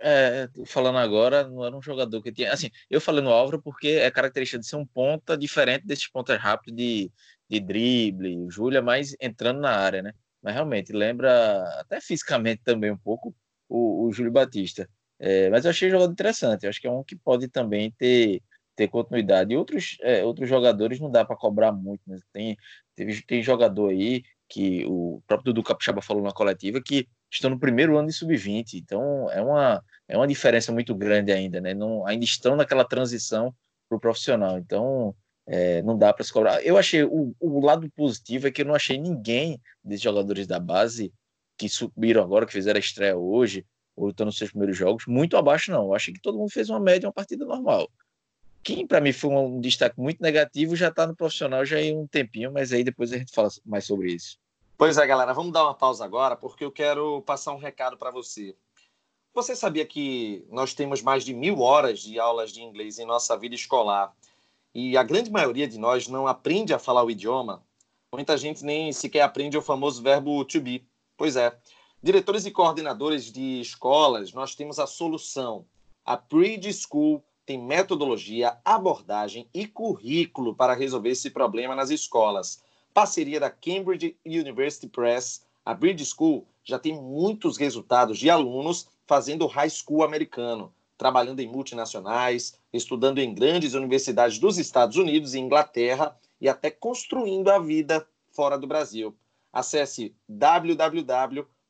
[0.00, 2.52] É, falando agora, não era um jogador que tinha.
[2.52, 6.38] Assim, eu falei no Álvaro porque é característica de ser um ponta diferente desses pontas
[6.40, 7.10] rápidos de,
[7.48, 8.38] de drible.
[8.38, 10.12] O Júlio é mais entrando na área, né?
[10.40, 13.34] Mas realmente lembra, até fisicamente também um pouco,
[13.68, 14.88] o, o Júlio Batista.
[15.18, 16.64] É, mas eu achei o jogador interessante.
[16.64, 18.42] Eu acho que é um que pode também ter,
[18.76, 19.52] ter continuidade.
[19.52, 22.02] E outros, é, outros jogadores não dá para cobrar muito.
[22.06, 22.18] Né?
[22.32, 22.56] Tem,
[22.94, 27.58] tem, tem jogador aí que o próprio Dudu Capixaba falou na coletiva que estão no
[27.58, 31.74] primeiro ano de sub-20, então é uma, é uma diferença muito grande ainda, né?
[31.74, 33.54] Não, ainda estão naquela transição
[33.88, 35.14] para o profissional, então
[35.46, 36.62] é, não dá para se cobrar.
[36.62, 40.58] Eu achei o, o lado positivo é que eu não achei ninguém desses jogadores da
[40.58, 41.12] base
[41.58, 43.66] que subiram agora, que fizeram a estreia hoje,
[43.98, 45.84] ou estão nos seus primeiros jogos, muito abaixo, não.
[45.84, 47.90] Eu achei que todo mundo fez uma média, uma partida normal.
[48.62, 52.06] Quem para mim foi um destaque muito negativo já está no profissional já há um
[52.06, 54.38] tempinho, mas aí depois a gente fala mais sobre isso.
[54.76, 58.10] Pois é, galera, vamos dar uma pausa agora porque eu quero passar um recado para
[58.10, 58.54] você.
[59.34, 63.36] Você sabia que nós temos mais de mil horas de aulas de inglês em nossa
[63.36, 64.14] vida escolar
[64.74, 67.62] e a grande maioria de nós não aprende a falar o idioma?
[68.12, 70.84] Muita gente nem sequer aprende o famoso verbo to be.
[71.16, 71.56] Pois é.
[72.02, 75.64] Diretores e coordenadores de escolas, nós temos a solução.
[76.04, 82.62] A Bridge School tem metodologia, abordagem e currículo para resolver esse problema nas escolas
[82.98, 89.46] parceria da Cambridge University Press, a Bridge School já tem muitos resultados de alunos fazendo
[89.46, 96.18] high school americano, trabalhando em multinacionais, estudando em grandes universidades dos Estados Unidos e Inglaterra
[96.40, 99.16] e até construindo a vida fora do Brasil.
[99.52, 100.12] Acesse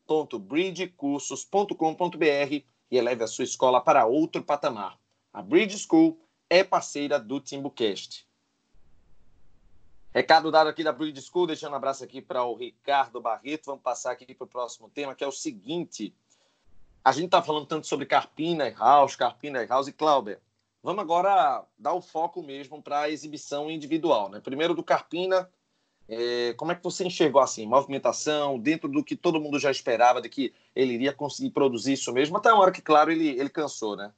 [0.09, 4.99] www.bridgecursos.com.br e eleve a sua escola para outro patamar.
[5.31, 6.19] A Bridge School
[6.49, 8.27] é parceira do Timbucast.
[10.15, 13.67] Recado dado aqui da Breed School, deixando um abraço aqui para o Ricardo Barreto.
[13.67, 16.15] Vamos passar aqui para o próximo tema, que é o seguinte.
[17.05, 20.41] A gente está falando tanto sobre Carpina e House, Carpina e House e Clauber.
[20.83, 24.31] Vamos agora dar o foco mesmo para a exibição individual.
[24.31, 24.41] Né?
[24.41, 25.47] Primeiro do Carpina,
[26.09, 30.23] é, como é que você enxergou assim, movimentação, dentro do que todo mundo já esperava,
[30.23, 33.51] de que ele iria conseguir produzir isso mesmo, até uma hora que, claro, ele, ele
[33.51, 34.13] cansou, né?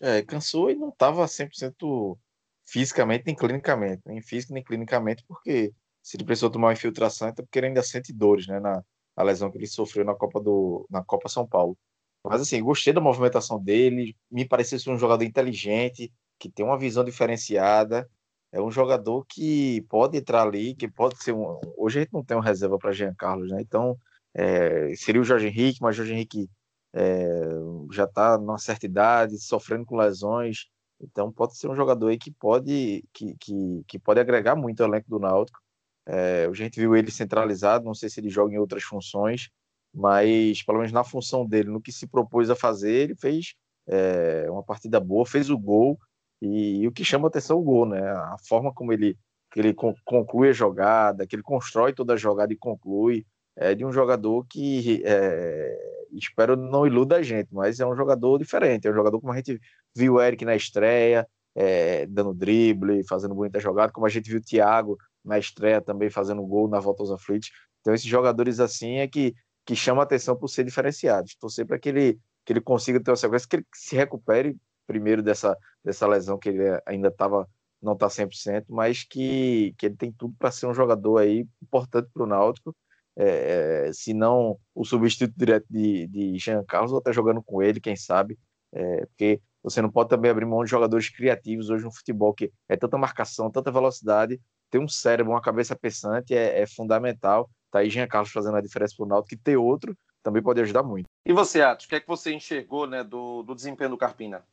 [0.00, 2.16] É, cansou e não estava 100%
[2.64, 7.32] fisicamente nem clinicamente, nem físico nem clinicamente, porque se ele precisou tomar uma infiltração, é
[7.32, 8.82] porque ele ainda sente dores, né, na,
[9.22, 11.76] lesão que ele sofreu na Copa do na Copa São Paulo.
[12.24, 16.78] Mas assim, gostei da movimentação dele, me pareceu ser um jogador inteligente, que tem uma
[16.78, 18.08] visão diferenciada,
[18.52, 21.60] é um jogador que pode entrar ali, que pode ser um.
[21.76, 23.60] Hoje a gente não tem uma reserva para Jean Carlos, né?
[23.60, 23.96] Então
[24.34, 26.50] é, seria o Jorge Henrique, mas o Jorge Henrique
[26.92, 27.48] é,
[27.92, 30.66] já está numa certa idade, sofrendo com lesões.
[31.00, 34.88] Então pode ser um jogador aí que pode, que, que, que pode agregar muito ao
[34.88, 35.58] elenco do Náutico.
[36.06, 39.48] É, a gente viu ele centralizado, não sei se ele joga em outras funções,
[39.94, 43.54] mas pelo menos na função dele, no que se propôs a fazer, ele fez
[43.86, 45.98] é, uma partida boa, fez o gol,
[46.40, 48.00] e, e, o que chama atenção é o gol, né?
[48.00, 49.16] A forma como ele,
[49.54, 49.74] ele
[50.04, 53.26] conclui a jogada, que ele constrói toda a jogada e conclui,
[53.56, 55.76] é de um jogador que é,
[56.12, 59.36] espero não iluda a gente, mas é um jogador diferente, é um jogador como a
[59.36, 59.60] gente
[59.94, 64.38] viu o Eric na estreia, é, dando drible, fazendo muita jogada, como a gente viu
[64.38, 67.50] o Thiago na estreia também fazendo gol na volta aos aflitos.
[67.80, 69.34] Então esses jogadores assim é que,
[69.66, 71.34] que chamam a atenção por ser diferenciados.
[71.34, 74.56] Torcer para que ele, que ele consiga ter uma sequência, que ele se recupere
[74.90, 77.48] primeiro dessa, dessa lesão que ele ainda estava
[77.80, 82.10] não está 100%, mas que, que ele tem tudo para ser um jogador aí importante
[82.12, 82.76] para o Náutico
[83.16, 87.62] é, é, se não o substituto direto de, de Jean Carlos, ou até jogando com
[87.62, 88.38] ele, quem sabe,
[88.72, 92.52] é, porque você não pode também abrir mão de jogadores criativos hoje no futebol, que
[92.68, 97.48] é tanta marcação, tanta velocidade, ter um cérebro, uma cabeça pensante é, é fundamental.
[97.70, 100.60] Tá aí Jean Carlos fazendo a diferença para o Náutico, que ter outro também pode
[100.60, 101.06] ajudar muito.
[101.24, 104.44] E você, Atos, o que é que você enxergou né, do, do desempenho do Carpina?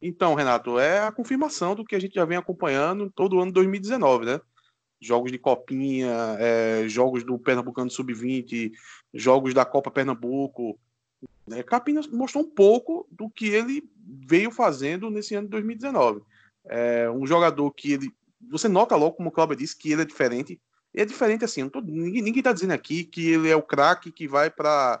[0.00, 3.50] Então, Renato, é a confirmação do que a gente já vem acompanhando todo o ano
[3.50, 4.40] de 2019, né?
[5.00, 8.72] Jogos de Copinha, é, jogos do Pernambucano Sub-20,
[9.12, 10.78] jogos da Copa Pernambuco.
[11.50, 13.88] É, Capina mostrou um pouco do que ele
[14.26, 16.22] veio fazendo nesse ano de 2019.
[16.64, 18.10] É um jogador que ele.
[18.50, 20.60] Você nota logo, como o Cláudio disse, que ele é diferente.
[20.94, 24.26] E é diferente assim, tô, ninguém está dizendo aqui que ele é o craque que
[24.26, 25.00] vai para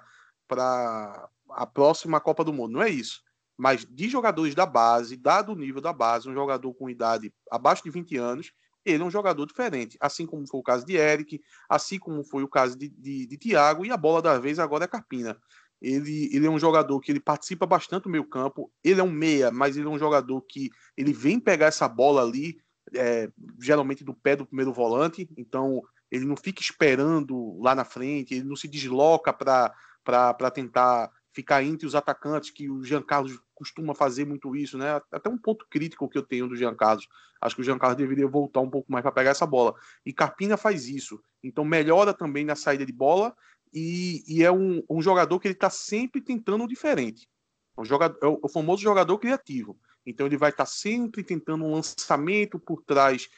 [1.50, 2.72] a próxima Copa do Mundo.
[2.72, 3.22] Não é isso.
[3.58, 7.82] Mas de jogadores da base, dado o nível da base, um jogador com idade abaixo
[7.82, 8.52] de 20 anos,
[8.84, 9.98] ele é um jogador diferente.
[10.00, 13.36] Assim como foi o caso de Eric, assim como foi o caso de, de, de
[13.36, 15.36] Thiago, e a bola da vez agora é Carpina.
[15.82, 18.70] Ele, ele é um jogador que ele participa bastante do meio campo.
[18.82, 22.22] Ele é um meia, mas ele é um jogador que ele vem pegar essa bola
[22.22, 22.60] ali,
[22.94, 25.28] é, geralmente do pé do primeiro volante.
[25.36, 31.62] Então ele não fica esperando lá na frente, ele não se desloca para tentar ficar
[31.62, 35.00] entre os atacantes, que o Jean Carlos costuma fazer muito isso, né?
[35.12, 37.06] Até um ponto crítico que eu tenho do Jean Carlos.
[37.40, 39.74] Acho que o Jean Carlos deveria voltar um pouco mais para pegar essa bola.
[40.04, 41.20] E Carpina faz isso.
[41.42, 43.34] Então melhora também na saída de bola
[43.72, 47.28] e, e é um, um, jogador que ele está sempre tentando o diferente.
[47.76, 49.78] Um jogador, é o, o famoso jogador criativo.
[50.04, 53.28] Então ele vai estar tá sempre tentando um lançamento por trás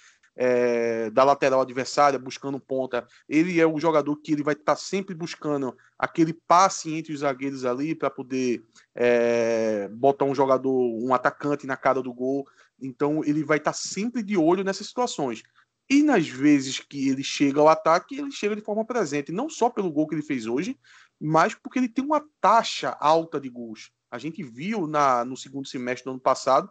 [0.43, 3.07] é, da lateral adversária, buscando ponta.
[3.29, 7.21] Ele é o jogador que ele vai estar tá sempre buscando aquele passe entre os
[7.21, 12.49] zagueiros ali para poder é, botar um jogador, um atacante na cara do gol.
[12.81, 15.43] Então ele vai estar tá sempre de olho nessas situações.
[15.91, 19.69] E nas vezes que ele chega ao ataque, ele chega de forma presente, não só
[19.69, 20.79] pelo gol que ele fez hoje,
[21.21, 23.91] mas porque ele tem uma taxa alta de gols.
[24.11, 26.71] A gente viu na, no segundo semestre do ano passado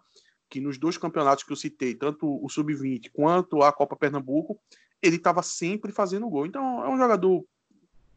[0.49, 4.59] que nos dois campeonatos que eu citei, tanto o Sub-20 quanto a Copa Pernambuco,
[5.01, 6.45] ele estava sempre fazendo gol.
[6.45, 7.45] Então é um jogador,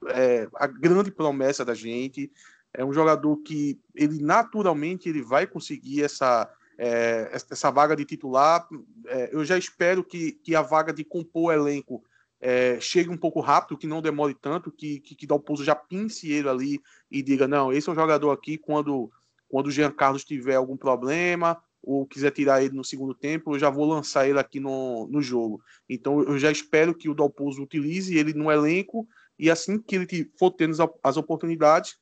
[0.09, 2.33] é, a grande promessa da gente,
[2.75, 8.67] é um jogador que ele naturalmente ele vai conseguir essa, é, essa vaga de titular.
[9.07, 12.03] É, eu já espero que, que a vaga de compor elenco
[12.41, 16.33] é, chegue um pouco rápido, que não demore tanto, que, que, que Dalpozo já pince
[16.33, 19.11] ele ali e diga, não, esse é um jogador aqui quando,
[19.49, 23.59] quando o Jean Carlos tiver algum problema, ou quiser tirar ele no segundo tempo, eu
[23.59, 25.61] já vou lançar ele aqui no, no jogo.
[25.89, 29.07] Então eu já espero que o Dalpozo utilize ele no elenco
[29.39, 31.97] e assim que ele for tendo as oportunidades,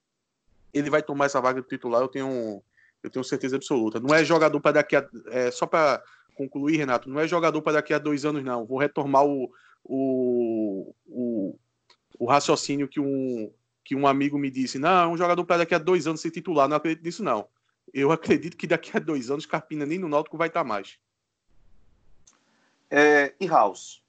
[0.74, 2.62] ele vai tomar essa vaga de titular, eu tenho,
[3.02, 3.98] eu tenho certeza absoluta.
[3.98, 5.08] Não é jogador para daqui a.
[5.28, 6.02] É, só para
[6.34, 8.66] concluir, Renato, não é jogador para daqui a dois anos, não.
[8.66, 9.50] Vou retomar o,
[9.82, 11.58] o, o,
[12.18, 13.50] o raciocínio que um,
[13.82, 14.78] que um amigo me disse.
[14.78, 16.68] Não, é um jogador para daqui a dois anos ser titular.
[16.68, 17.48] Não acredito nisso, não
[17.92, 20.98] eu acredito que daqui a dois anos Carpina nem no Náutico vai estar mais.
[22.90, 24.02] É, e House?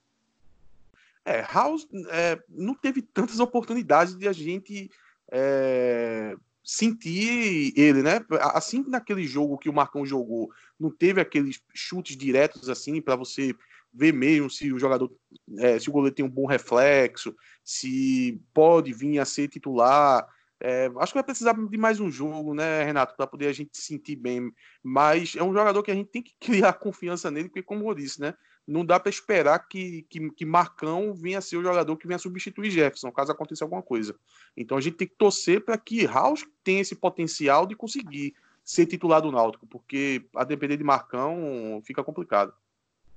[1.24, 4.90] É, House é, não teve tantas oportunidades de a gente
[5.32, 8.26] é, sentir ele, né?
[8.54, 13.56] Assim naquele jogo que o Marcão jogou, não teve aqueles chutes diretos assim para você
[13.94, 15.12] ver mesmo se o jogador,
[15.58, 20.28] é, se o goleiro tem um bom reflexo, se pode vir a ser titular.
[20.64, 23.76] É, acho que vai precisar de mais um jogo, né, Renato, para poder a gente
[23.76, 24.54] se sentir bem.
[24.84, 27.96] Mas é um jogador que a gente tem que criar confiança nele, porque, como eu
[27.96, 28.36] disse, né,
[28.68, 32.70] não dá para esperar que, que, que, Marcão venha ser o jogador que venha substituir
[32.70, 34.16] Jefferson, caso aconteça alguma coisa.
[34.56, 38.86] Então a gente tem que torcer para que Raus tenha esse potencial de conseguir ser
[38.86, 42.54] titular do Náutico, porque a depender de Marcão fica complicado.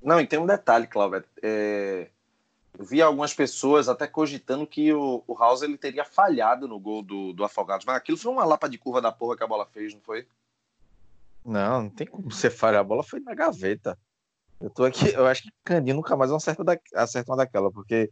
[0.02, 1.24] Não, e tem um detalhe, Cláudio.
[1.42, 2.08] É,
[2.76, 7.02] eu vi algumas pessoas até cogitando que o, o House ele teria falhado no gol
[7.02, 9.66] do, do Afogados, mas aquilo foi uma lapa de curva da porra que a bola
[9.66, 10.26] fez, não foi?
[11.44, 12.80] Não, não tem como você falhar.
[12.80, 13.98] A bola foi na gaveta.
[14.60, 18.10] Eu tô aqui, eu acho que Candinho nunca mais acerta, da, acerta uma daquela, porque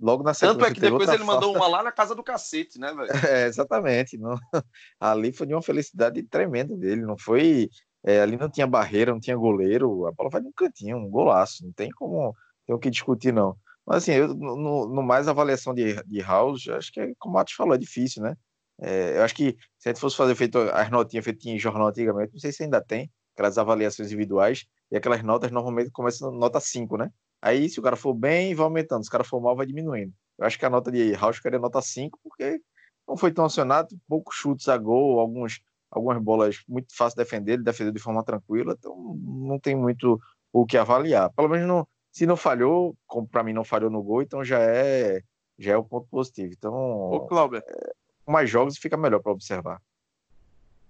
[0.00, 0.58] logo na sequência.
[0.58, 1.32] Tanto é que depois ele falta...
[1.32, 3.08] mandou uma lá na casa do cacete, né, velho?
[3.30, 4.18] É, exatamente.
[4.18, 4.36] Não...
[5.00, 7.02] Ali foi de uma felicidade tremenda dele.
[7.02, 7.70] Não foi.
[8.04, 10.06] É, ali não tinha barreira, não tinha goleiro.
[10.06, 11.64] A bola vai num cantinho, um golaço.
[11.64, 12.34] Não tem como.
[12.66, 13.56] Tem o que discutir, não.
[13.86, 17.38] Mas assim, eu, no, no, mais avaliação de, de House, acho que, é, como o
[17.38, 18.36] Matos falou, é difícil, né?
[18.80, 21.88] É, eu acho que se a gente fosse fazer feito as notinhas feitas em jornal
[21.88, 26.60] antigamente, não sei se ainda tem, aquelas avaliações individuais, e aquelas notas normalmente começam nota
[26.60, 27.10] 5, né?
[27.40, 30.12] Aí, se o cara for bem, vai aumentando, se o cara for mal, vai diminuindo.
[30.38, 32.60] Eu acho que a nota de House ficaria nota 5, porque
[33.06, 37.52] não foi tão acionado, poucos chutes a gol, alguns, algumas bolas muito fácil de defender,
[37.54, 40.20] ele defendeu de forma tranquila, então não tem muito
[40.52, 41.30] o que avaliar.
[41.34, 41.86] Pelo menos não,
[42.16, 45.20] se não falhou, como para mim não falhou no gol, então já é
[45.58, 46.50] já é o um ponto positivo.
[46.56, 47.92] Então, Ô, Cláudio, é,
[48.26, 49.82] mais jogos fica melhor para observar.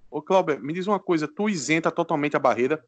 [0.08, 2.84] Ô, Cláudio, me diz uma coisa, tu isenta totalmente a barreira,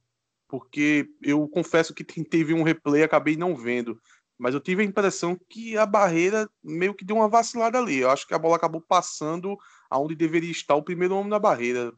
[0.47, 2.05] porque eu confesso que
[2.45, 4.01] ver um replay acabei não vendo,
[4.39, 7.99] mas eu tive a impressão que a barreira meio que deu uma vacilada ali.
[7.99, 9.59] Eu acho que a bola acabou passando
[9.91, 11.93] aonde deveria estar o primeiro homem na barreira.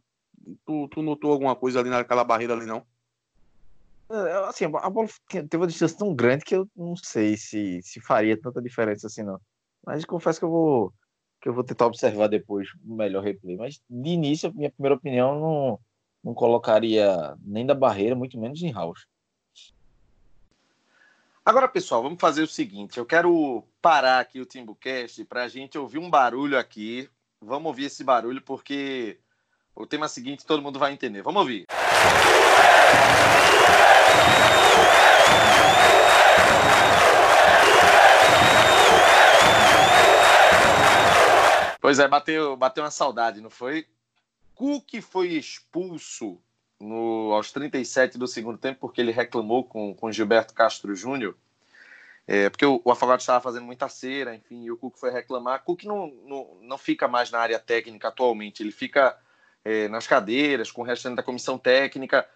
[0.64, 2.86] Tu, tu notou alguma coisa ali naquela barreira ali, não?
[4.10, 8.00] É, assim, a bola teve uma distância tão grande que eu não sei se, se
[8.00, 9.40] faria tanta diferença assim, não.
[9.86, 10.92] Mas confesso que eu vou
[11.40, 13.56] que eu vou tentar observar depois o melhor replay.
[13.56, 15.80] Mas de início, minha primeira opinião, não,
[16.22, 19.06] não colocaria nem da barreira, muito menos em house.
[21.44, 25.78] Agora, pessoal, vamos fazer o seguinte: eu quero parar aqui o Timbucast para a gente
[25.78, 27.08] ouvir um barulho aqui.
[27.40, 29.18] Vamos ouvir esse barulho porque
[29.74, 31.22] o tema seguinte todo mundo vai entender.
[31.22, 31.66] Vamos ouvir.
[41.80, 43.86] Pois é, bateu, bateu uma saudade, não foi?
[44.54, 46.38] Cook foi expulso
[46.78, 51.36] no, aos 37 do segundo tempo porque ele reclamou com, com Gilberto Castro Júnior.
[52.26, 55.64] É, porque o, o Afogado estava fazendo muita cera, enfim, e o Cook foi reclamar.
[55.64, 59.18] Cook não, não, não fica mais na área técnica atualmente, ele fica
[59.64, 62.28] é, nas cadeiras, com o restante da comissão técnica.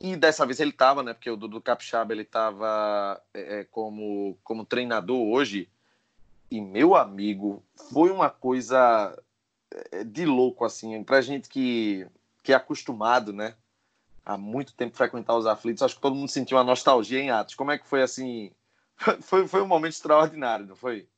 [0.00, 1.12] E dessa vez ele estava, né?
[1.12, 5.68] Porque o Dudu Capixaba ele estava é, é, como, como treinador hoje.
[6.50, 9.16] E meu amigo, foi uma coisa
[9.92, 12.06] é, de louco assim, pra gente que,
[12.42, 13.54] que é acostumado, né?
[14.24, 17.54] Há muito tempo frequentar os aflitos, acho que todo mundo sentiu uma nostalgia em Atos.
[17.54, 18.50] Como é que foi assim?
[19.22, 21.08] Foi, foi um momento extraordinário, não foi?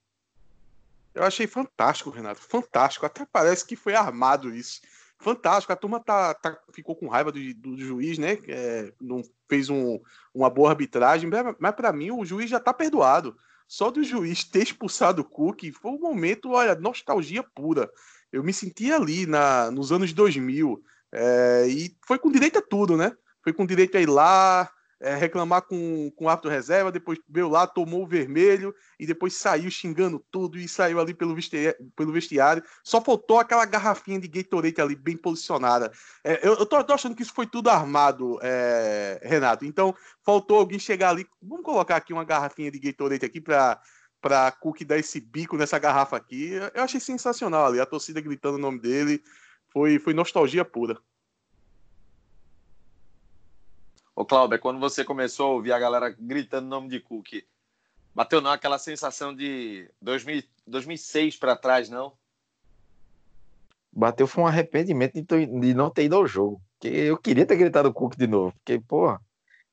[1.12, 2.40] Eu achei fantástico, Renato.
[2.40, 3.04] Fantástico.
[3.04, 4.80] Até parece que foi armado isso
[5.22, 5.72] fantástico.
[5.72, 8.38] A turma tá, tá ficou com raiva do, do, juiz, né?
[8.48, 10.00] É, não fez um,
[10.34, 13.36] uma boa arbitragem, mas para mim o juiz já tá perdoado.
[13.68, 17.90] Só do juiz ter expulsado o Cook foi um momento, olha, nostalgia pura.
[18.32, 22.96] Eu me senti ali na, nos anos 2000 é, e foi com direito a tudo,
[22.96, 23.12] né?
[23.42, 24.70] Foi com direito a ir lá,
[25.02, 29.34] é, reclamar com, com o árbitro reserva, depois veio lá, tomou o vermelho e depois
[29.34, 31.76] saiu xingando tudo e saiu ali pelo vestiário.
[31.96, 32.62] Pelo vestiário.
[32.84, 35.90] Só faltou aquela garrafinha de Gatorade ali bem posicionada.
[36.22, 39.64] É, eu, eu tô, tô, achando que isso foi tudo armado, é, Renato.
[39.64, 41.26] Então faltou alguém chegar ali.
[41.42, 43.80] Vamos colocar aqui uma garrafinha de Gatorade aqui para
[44.20, 46.52] para Cook dar esse bico nessa garrafa aqui.
[46.74, 49.20] Eu achei sensacional ali, a torcida gritando o nome dele.
[49.72, 50.96] Foi, foi nostalgia pura.
[54.14, 57.42] Ô, Cláudio, quando você começou a ouvir a galera gritando o nome de Cook,
[58.14, 62.12] bateu não aquela sensação de 2000, 2006 para trás, não?
[63.90, 66.60] Bateu foi um arrependimento de, não ter ido ao jogo.
[66.78, 69.18] Que eu queria ter gritado o Cook de novo, porque, pô,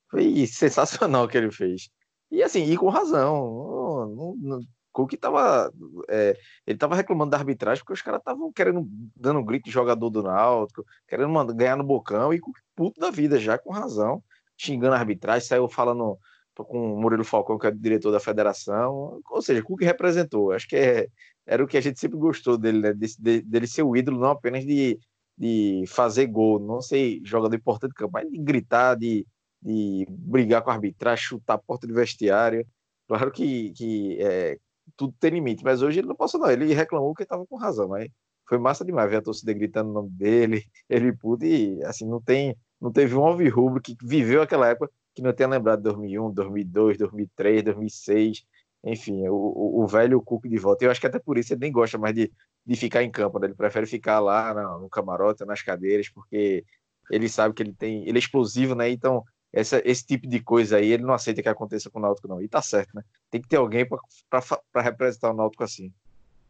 [0.10, 1.90] foi sensacional o que ele fez.
[2.32, 4.36] E assim, e com razão.
[4.40, 4.62] Não,
[4.94, 5.72] Cook tava.
[6.08, 9.72] É, ele tava reclamando da arbitragem porque os caras estavam querendo, dando um grito de
[9.72, 12.40] jogador do Náutico, querendo ganhar no bocão e
[12.76, 14.24] puto da vida, já com razão
[14.60, 16.18] xingando a arbitragem, saiu falando
[16.56, 19.22] com o Murilo Falcão, que é o diretor da federação.
[19.30, 20.52] Ou seja, Cook representou.
[20.52, 21.08] Acho que é,
[21.46, 22.94] era o que a gente sempre gostou dele, né?
[22.94, 25.00] De, de, dele ser o ídolo, não apenas de,
[25.38, 29.26] de fazer gol, não ser jogador importante de campo, mas de gritar, de,
[29.62, 32.66] de brigar com a arbitragem, chutar a porta de vestiário.
[33.08, 34.58] Claro que, que é,
[34.98, 36.52] tudo tem limite, mas hoje ele não passou, não.
[36.52, 38.10] Ele reclamou que estava com razão, mas
[38.48, 42.56] foi massa demais ver a torcida gritando o nome dele, ele pude, assim, não tem
[42.80, 46.98] não teve um alvirrubro que viveu aquela época que não tenha lembrado de 2001, 2002,
[46.98, 48.46] 2003, 2006,
[48.84, 50.86] enfim, o, o, o velho Cook de volta.
[50.86, 52.32] Eu acho que até por isso ele nem gosta mais de,
[52.66, 53.48] de ficar em campo, né?
[53.48, 56.64] ele prefere ficar lá no, no camarote, nas cadeiras, porque
[57.12, 58.90] ele sabe que ele tem, ele é explosivo, né?
[58.90, 62.28] Então, essa, esse tipo de coisa aí, ele não aceita que aconteça com o Náutico,
[62.28, 62.42] não.
[62.42, 63.02] E tá certo, né?
[63.32, 63.86] Tem que ter alguém
[64.30, 65.92] para representar o Náutico assim.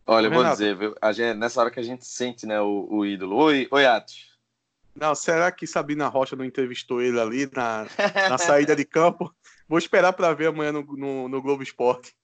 [0.05, 0.95] Olha, eu vou dizer, viu?
[1.13, 3.35] Gente, nessa hora que a gente sente, né, o, o ídolo.
[3.37, 4.38] Oi, oi, Atos.
[4.99, 7.87] Não, será que Sabina Rocha não entrevistou ele ali na,
[8.29, 9.33] na saída de campo?
[9.67, 12.15] Vou esperar para ver amanhã no, no, no Globo Esporte.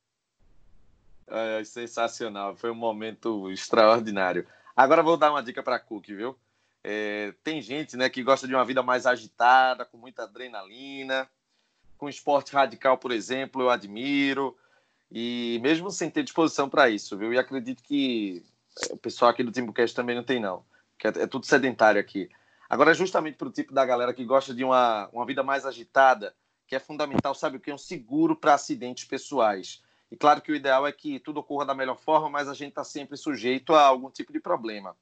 [1.27, 4.45] É, sensacional, foi um momento extraordinário.
[4.75, 6.37] Agora vou dar uma dica para Cook, viu?
[6.83, 11.27] É, tem gente né, que gosta de uma vida mais agitada, com muita adrenalina,
[11.97, 14.55] com esporte radical, por exemplo, eu admiro,
[15.11, 17.33] e mesmo sem ter disposição para isso, viu?
[17.33, 18.43] E acredito que
[18.83, 20.63] é, o pessoal aqui do Timbucast também não tem, não,
[20.99, 22.29] que é, é tudo sedentário aqui.
[22.69, 26.35] Agora, justamente para o tipo da galera que gosta de uma, uma vida mais agitada,
[26.67, 27.71] que é fundamental, sabe o que?
[27.71, 29.83] Um seguro para acidentes pessoais.
[30.11, 32.69] E claro que o ideal é que tudo ocorra da melhor forma, mas a gente
[32.69, 34.95] está sempre sujeito a algum tipo de problema.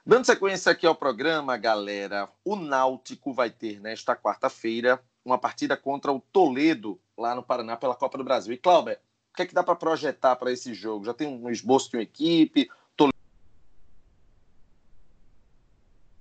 [0.05, 6.13] Dando sequência aqui ao programa, galera, o Náutico vai ter nesta quarta-feira uma partida contra
[6.13, 8.53] o Toledo, lá no Paraná, pela Copa do Brasil.
[8.53, 8.97] E, Cláudio,
[9.37, 11.05] que é que dá para projetar para esse jogo?
[11.05, 12.69] Já tem um esboço de uma equipe?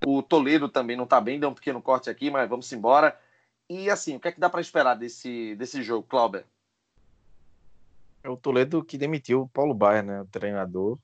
[0.05, 3.19] O Toledo também não está bem, deu um pequeno corte aqui, mas vamos embora.
[3.69, 6.45] E assim, o que é que dá para esperar desse, desse jogo, Cláudio?
[8.23, 10.99] É o Toledo que demitiu o Paulo Baier, né, o treinador.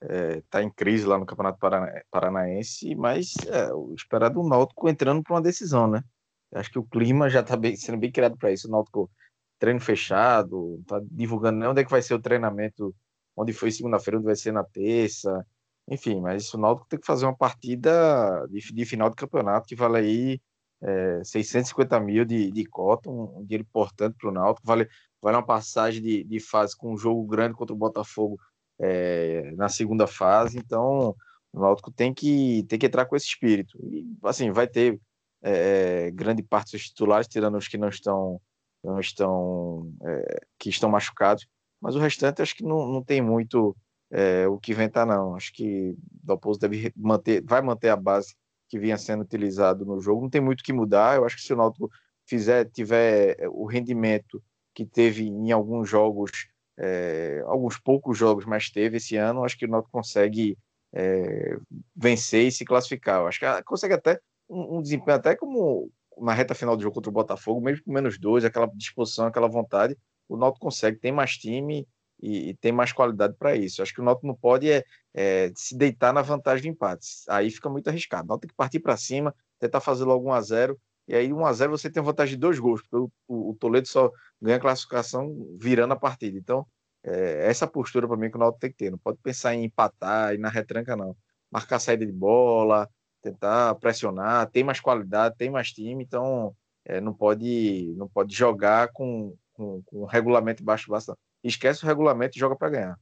[0.00, 4.88] Está é, em crise lá no Campeonato Parana Paranaense, mas é, o esperado o Náutico
[4.88, 6.04] entrando para uma decisão, né?
[6.52, 8.68] Acho que o clima já está sendo bem criado para isso.
[8.68, 9.10] O Náutico
[9.58, 12.94] treino fechado, está divulgando nem onde é que vai ser o treinamento,
[13.36, 15.44] onde foi segunda-feira, onde vai ser na terça,
[15.88, 19.74] enfim, mas o Náutico tem que fazer uma partida de, de final de campeonato que
[19.74, 20.40] vale aí
[20.82, 24.88] é, 650 mil de, de cota, um, um dinheiro importante para o Náutico, vale,
[25.20, 28.38] vale uma passagem de, de fase com um jogo grande contra o Botafogo
[28.80, 31.14] é, na segunda fase, então
[31.52, 33.78] o Náutico tem que, tem que entrar com esse espírito.
[33.82, 35.00] E, assim, vai ter
[35.42, 38.40] é, grande parte dos titulares, tirando os que não estão,
[38.82, 41.46] não estão é, que estão machucados,
[41.80, 43.76] mas o restante acho que não, não tem muito
[44.10, 45.34] é, o que inventar, não.
[45.34, 48.34] Acho que o Dalpozo deve manter, vai manter a base
[48.68, 50.22] que vinha sendo utilizado no jogo.
[50.22, 51.16] Não tem muito que mudar.
[51.16, 51.90] Eu acho que se o Náutico
[52.26, 54.42] fizer, tiver é, o rendimento
[54.74, 56.30] que teve em alguns jogos,
[56.78, 60.56] é, alguns poucos jogos, mas teve esse ano, acho que o Náutico consegue
[60.92, 61.58] é,
[61.96, 63.20] vencer e se classificar.
[63.20, 65.90] Eu acho que consegue até um, um, desempenho até como
[66.20, 69.48] na reta final do jogo contra o Botafogo, mesmo com menos dois, aquela disposição, aquela
[69.48, 69.96] vontade,
[70.28, 71.86] o Náutico consegue, tem mais time
[72.20, 73.82] e, e tem mais qualidade para isso.
[73.82, 77.24] Acho que o Náutico não pode é, é, se deitar na vantagem de empates.
[77.28, 78.24] Aí fica muito arriscado.
[78.24, 81.32] O Náutico tem que partir para cima, tentar fazer logo 1 a 0 e aí
[81.32, 84.12] 1 a 0 você tem vantagem de dois gols, porque o, o, o Toledo só
[84.40, 86.36] ganha classificação virando a partida.
[86.36, 86.66] Então,
[87.02, 88.90] é, essa postura para mim que o Náutico tem que ter.
[88.90, 91.16] Não pode pensar em empatar e na retranca, não.
[91.50, 92.88] Marcar saída de bola,
[93.22, 96.54] tentar pressionar, tem mais qualidade, tem mais time, então
[96.84, 102.36] é, não pode não pode jogar com, com, com regulamento baixo bastante esquece o regulamento
[102.36, 103.00] e joga para ganhar.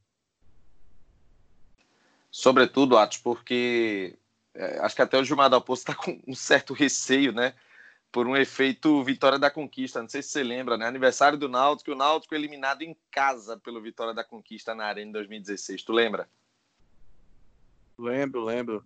[2.30, 4.18] Sobretudo, Atos, porque
[4.54, 7.54] é, acho que até o Gilmar da está com um certo receio, né?
[8.12, 10.00] Por um efeito Vitória da Conquista.
[10.00, 10.86] Não sei se você lembra, né?
[10.86, 15.12] Aniversário do Náutico, o Náutico eliminado em casa pelo Vitória da Conquista na Arena em
[15.12, 15.82] 2016.
[15.82, 16.28] Tu lembra?
[17.98, 18.84] Lembro, lembro.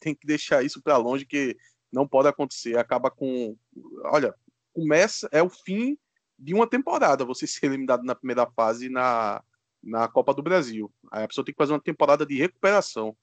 [0.00, 1.56] Tem que deixar isso para longe que
[1.92, 2.78] não pode acontecer.
[2.78, 3.56] Acaba com.
[4.04, 4.34] Olha,
[4.72, 5.28] começa.
[5.32, 5.98] É o fim
[6.38, 9.42] de uma temporada você ser eliminado na primeira fase na,
[9.82, 10.92] na Copa do Brasil.
[11.10, 13.16] Aí a pessoa tem que fazer uma temporada de recuperação.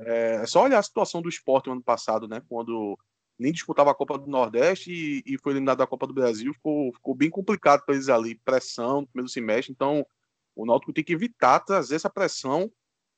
[0.00, 2.42] É, é só olhar a situação do esporte no ano passado, né?
[2.48, 2.98] Quando
[3.38, 6.92] nem disputava a Copa do Nordeste e, e foi eliminado da Copa do Brasil, ficou,
[6.92, 9.72] ficou bem complicado para eles ali, pressão no primeiro semestre.
[9.72, 10.06] Então,
[10.54, 12.70] o Náutico tem que evitar trazer essa pressão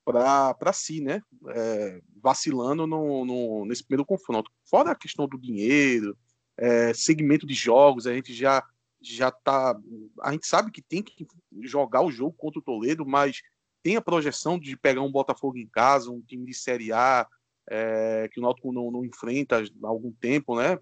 [0.05, 1.21] para si, né?
[1.49, 4.51] É, vacilando no, no, nesse primeiro confronto.
[4.69, 6.19] Fora a questão do dinheiro,
[6.59, 8.65] é, segmento de jogos, a gente já
[9.01, 9.79] já tá.
[10.21, 11.25] A gente sabe que tem que
[11.63, 13.43] jogar o jogo contra o Toledo, mas
[13.81, 17.25] tem a projeção de pegar um Botafogo em casa, um time de Série A,
[17.71, 20.81] é, que o Náutico não, não enfrenta há algum tempo, né?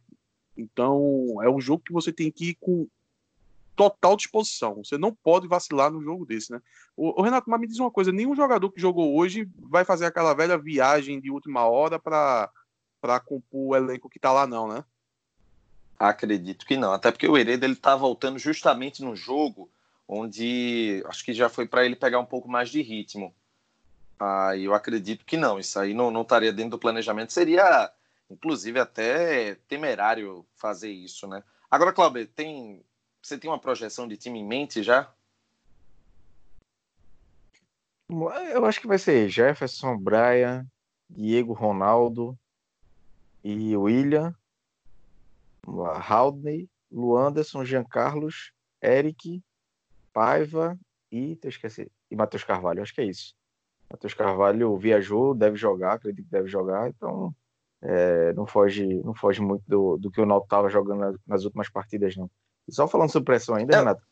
[0.56, 2.88] Então, é um jogo que você tem que ir com
[3.76, 4.82] total disposição.
[4.84, 6.60] Você não pode vacilar no jogo desse, né?
[6.96, 10.06] O, o Renato, mas me diz uma coisa: nenhum jogador que jogou hoje vai fazer
[10.06, 12.50] aquela velha viagem de última hora para
[13.24, 14.84] compor o elenco que tá lá, não, né?
[15.98, 19.70] Acredito que não, até porque o Hereda ele está voltando justamente no jogo
[20.08, 23.34] onde acho que já foi para ele pegar um pouco mais de ritmo.
[24.18, 27.90] Ah, eu acredito que não, isso aí não, não estaria dentro do planejamento, seria
[28.30, 31.42] inclusive até temerário fazer isso, né?
[31.70, 32.84] Agora, Cláudio, tem
[33.24, 35.10] você tem uma projeção de time em mente já?
[38.52, 40.66] Eu acho que vai ser Jefferson, Brian,
[41.08, 42.38] Diego Ronaldo
[43.42, 44.34] e William
[45.66, 48.52] Haldney, Luanderson, Jean Carlos,
[48.82, 49.42] Eric,
[50.12, 50.78] Paiva
[51.10, 52.82] e, esqueci, e Matheus Carvalho.
[52.82, 53.34] Acho que é isso.
[53.90, 57.34] Matheus Carvalho viajou, deve jogar, acredito que deve jogar, então
[57.84, 61.68] é, não, foge, não foge muito do, do que o Náutico estava jogando nas, últimas
[61.68, 62.30] partidas, não.
[62.66, 64.02] E só falando sobre pressão ainda, é, Renato.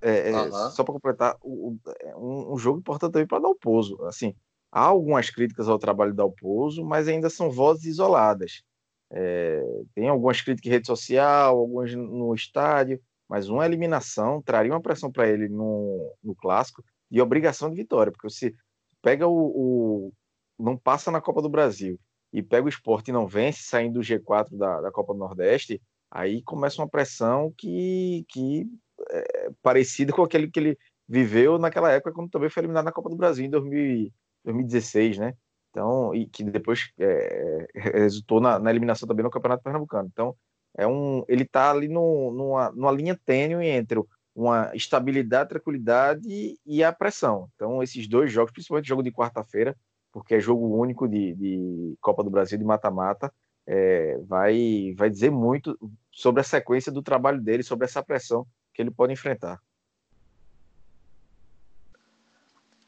[0.00, 4.00] é, é, só para completar, o, é um, um, jogo importante também para Dalpozo.
[4.04, 4.32] Assim,
[4.70, 8.62] há algumas críticas ao trabalho da Dalpozo, mas ainda são vozes isoladas.
[9.10, 9.60] É,
[9.92, 15.10] tem algumas críticas em rede social, algumas no estádio, mas uma eliminação traria uma pressão
[15.10, 18.54] para ele no, no clássico de obrigação de vitória, porque se
[19.02, 20.12] pega o, o,
[20.56, 21.98] não passa na Copa do Brasil
[22.34, 25.80] e pega o esporte e não vence, saindo do G4 da, da Copa do Nordeste,
[26.10, 28.66] aí começa uma pressão que, que
[29.08, 30.78] é parecida com aquele que ele
[31.08, 34.10] viveu naquela época, quando também foi eliminado na Copa do Brasil em 2000,
[34.44, 35.34] 2016, né?
[35.70, 40.08] Então, e que depois é, resultou na, na, eliminação também no Campeonato Pernambucano.
[40.12, 40.36] Então,
[40.76, 44.02] é um, ele está ali no, numa, numa linha tênue entre
[44.34, 47.48] uma estabilidade, tranquilidade e a pressão.
[47.54, 49.76] Então, esses dois jogos, principalmente o jogo de quarta-feira,
[50.14, 53.34] porque é jogo único de, de Copa do Brasil de mata-mata,
[53.66, 55.76] é, vai, vai dizer muito
[56.12, 59.60] sobre a sequência do trabalho dele, sobre essa pressão que ele pode enfrentar.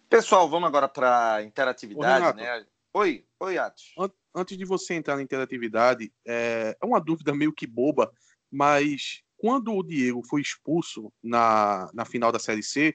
[0.09, 2.65] Pessoal, vamos agora para interatividade, né?
[2.95, 3.93] Oi, oi, Atos.
[4.33, 8.13] Antes de você entrar na interatividade, é, é uma dúvida meio que boba,
[8.49, 12.95] mas quando o Diego foi expulso na, na final da Série C,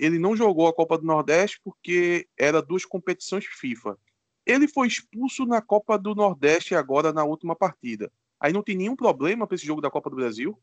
[0.00, 3.98] ele não jogou a Copa do Nordeste porque era duas competições FIFA.
[4.46, 8.10] Ele foi expulso na Copa do Nordeste agora na última partida.
[8.40, 10.58] Aí não tem nenhum problema para esse jogo da Copa do Brasil?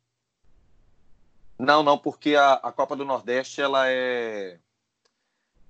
[1.59, 4.59] Não, não, porque a, a Copa do Nordeste ela é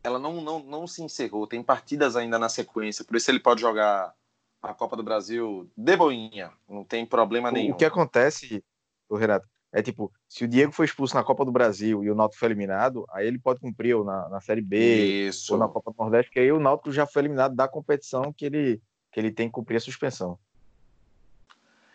[0.02, 3.60] ela não, não, não se encerrou, tem partidas ainda na sequência, por isso ele pode
[3.60, 4.14] jogar
[4.62, 7.74] a Copa do Brasil de boinha, não tem problema nenhum.
[7.74, 8.64] O que acontece,
[9.10, 12.16] o Renato, é tipo, se o Diego foi expulso na Copa do Brasil e o
[12.16, 15.54] Náutico foi eliminado, aí ele pode cumprir ou na, na Série B Isso.
[15.54, 18.46] ou na Copa do Nordeste, porque aí o Náutico já foi eliminado da competição que
[18.46, 20.40] ele, que ele tem que cumprir a suspensão.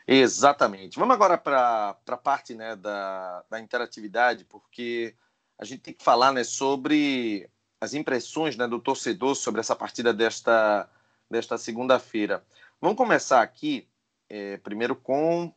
[0.07, 0.99] Exatamente.
[0.99, 5.15] Vamos agora para a parte né, da, da interatividade, porque
[5.59, 7.49] a gente tem que falar né, sobre
[7.81, 10.89] as impressões né, do torcedor sobre essa partida desta,
[11.31, 12.45] desta segunda-feira.
[12.81, 13.89] Vamos começar aqui,
[14.29, 15.53] é, primeiro com,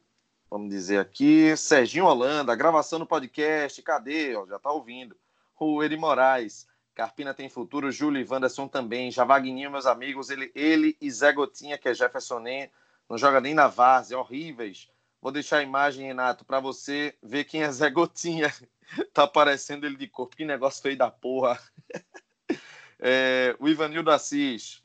[0.50, 4.36] vamos dizer aqui, Serginho Holanda, gravação no podcast, cadê?
[4.36, 5.16] Ó, já está ouvindo.
[5.60, 10.98] O Eri Moraes, Carpina tem futuro, Júlio e Wanderson também, Javagninho, meus amigos, ele, ele
[11.02, 12.70] e Zé Gotinha, que é Jefferson Nem,
[13.10, 14.90] não joga nem na várzea, horríveis.
[15.22, 18.54] Vou deixar a imagem, Renato, para você ver quem é Zé Gotinha.
[19.14, 20.36] tá aparecendo ele de corpo.
[20.36, 21.60] Que negócio feio da porra.
[23.00, 24.84] é, o Ivanildo Assis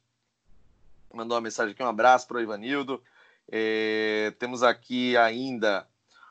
[1.12, 1.82] mandou uma mensagem aqui.
[1.82, 3.02] Um abraço para o Ivanildo.
[3.50, 5.86] É, temos aqui ainda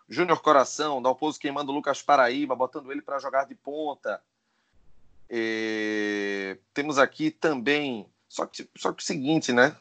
[0.07, 4.21] Júnior Coração, da Oposo queimando o Lucas Paraíba, botando ele para jogar de ponta.
[5.29, 9.75] É, temos aqui também, só que, só que o seguinte, né?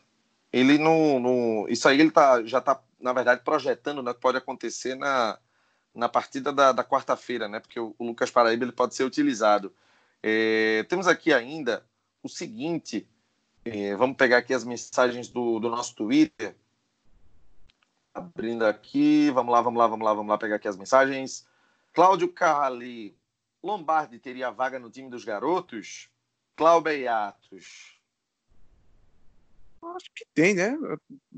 [0.53, 4.21] Ele não, não isso aí ele tá, já está na verdade projetando né, o que
[4.21, 5.39] pode acontecer na,
[5.95, 7.61] na partida da, da quarta-feira, né?
[7.61, 9.73] Porque o, o, Lucas Paraíba ele pode ser utilizado.
[10.23, 11.87] É, temos aqui ainda
[12.23, 13.09] o seguinte:
[13.65, 16.55] é, vamos pegar aqui as mensagens do, do nosso Twitter.
[18.19, 21.47] Abrindo aqui, vamos lá, vamos lá, vamos lá, vamos lá pegar aqui as mensagens.
[21.93, 23.17] Cláudio Carli,
[23.63, 26.11] Lombardi teria vaga no time dos garotos?
[26.57, 27.99] Cláudio Atos.
[29.81, 30.77] Acho que tem, né?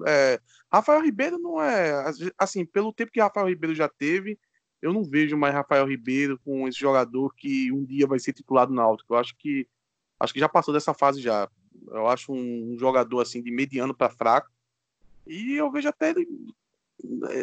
[0.07, 0.41] É,
[0.72, 2.11] Rafael Ribeiro não é.
[2.39, 4.39] Assim, pelo tempo que Rafael Ribeiro já teve,
[4.81, 8.72] eu não vejo mais Rafael Ribeiro com esse jogador que um dia vai ser titulado
[8.72, 9.12] na Náutico.
[9.12, 9.68] Eu acho que
[10.18, 11.49] acho que já passou dessa fase já.
[11.89, 14.51] Eu acho um, jogador assim de mediano para fraco.
[15.26, 16.26] E eu vejo até ele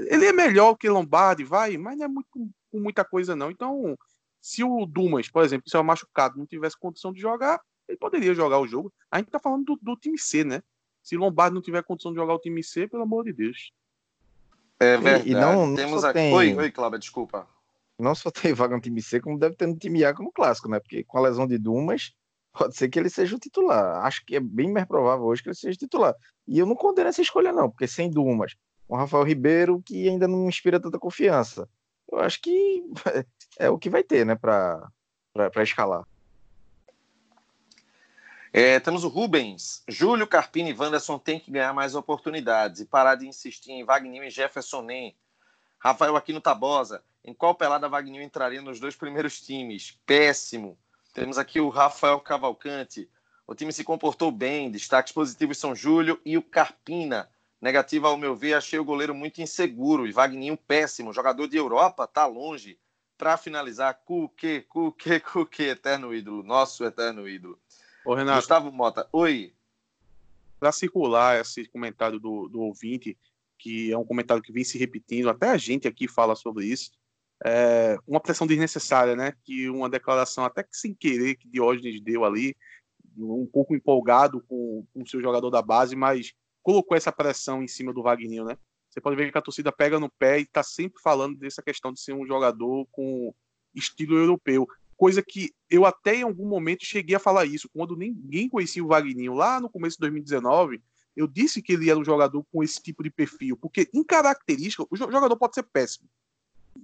[0.09, 3.49] ele é melhor que Lombardi, vai, mas não é muito com muita coisa não.
[3.49, 3.97] Então,
[4.41, 8.33] se o Dumas, por exemplo, se é machucado, não tivesse condição de jogar, ele poderia
[8.33, 8.93] jogar o jogo.
[9.09, 10.61] A gente tá falando do, do time C, né?
[11.01, 13.71] Se Lombardi não tiver condição de jogar o time C, pelo amor de Deus.
[14.79, 15.29] É verdade.
[15.29, 16.13] E, não, não Temos aqui.
[16.13, 16.33] Tem...
[16.33, 17.47] Oi, oi, Cláudia, desculpa.
[17.97, 20.69] Não só tem vaga no time C, como deve ter no time A como clássico,
[20.69, 20.79] né?
[20.79, 22.13] Porque com a lesão de Dumas,
[22.53, 24.05] pode ser que ele seja o titular.
[24.05, 26.13] Acho que é bem mais provável hoje que ele seja titular.
[26.47, 28.55] E eu não condeno essa escolha, não, porque sem Dumas,
[28.87, 31.69] o Rafael Ribeiro, que ainda não inspira tanta confiança.
[32.11, 32.83] Eu acho que
[33.59, 34.91] é o que vai ter, né, para
[35.57, 36.05] escalar.
[38.53, 39.83] É, temos o Rubens.
[39.87, 44.23] Júlio, Carpini e Wanderson têm que ganhar mais oportunidades e parar de insistir em Wagner
[44.23, 45.15] e Jefferson Nem.
[45.77, 47.03] Rafael Aquino Tabosa.
[47.23, 49.99] Em qual pelada Wagner entraria nos dois primeiros times?
[50.05, 50.77] Péssimo.
[51.13, 53.09] Temos aqui o Rafael Cavalcante.
[53.45, 54.71] O time se comportou bem.
[54.71, 57.29] Destaques positivos são Júlio e o Carpina.
[57.67, 60.07] Negativa, ao meu ver, achei o goleiro muito inseguro.
[60.07, 61.11] E Wagner péssimo.
[61.11, 62.79] Jogador de Europa, tá longe.
[63.17, 66.43] Para finalizar, Cuque, Cuque, Cuque, eterno ídolo.
[66.43, 67.59] Nosso eterno ídolo.
[68.05, 69.53] Ô, Renato, Gustavo Mota, oi.
[70.57, 73.17] Para circular esse comentário do, do ouvinte,
[73.59, 76.91] que é um comentário que vem se repetindo, até a gente aqui fala sobre isso.
[77.43, 79.33] é, uma pressão desnecessária, né?
[79.43, 82.55] Que uma declaração, até que sem querer, que Diógenes deu ali,
[83.17, 86.33] um pouco empolgado com o seu jogador da base, mas
[86.67, 88.57] colocou essa pressão em cima do Wagner, né?
[88.89, 91.93] Você pode ver que a torcida pega no pé e está sempre falando dessa questão
[91.93, 93.33] de ser um jogador com
[93.73, 94.67] estilo europeu.
[94.97, 97.69] Coisa que eu até em algum momento cheguei a falar isso.
[97.69, 100.83] Quando ninguém conhecia o Wagner lá no começo de 2019,
[101.15, 103.55] eu disse que ele era um jogador com esse tipo de perfil.
[103.55, 106.09] Porque em característica, o jogador pode ser péssimo.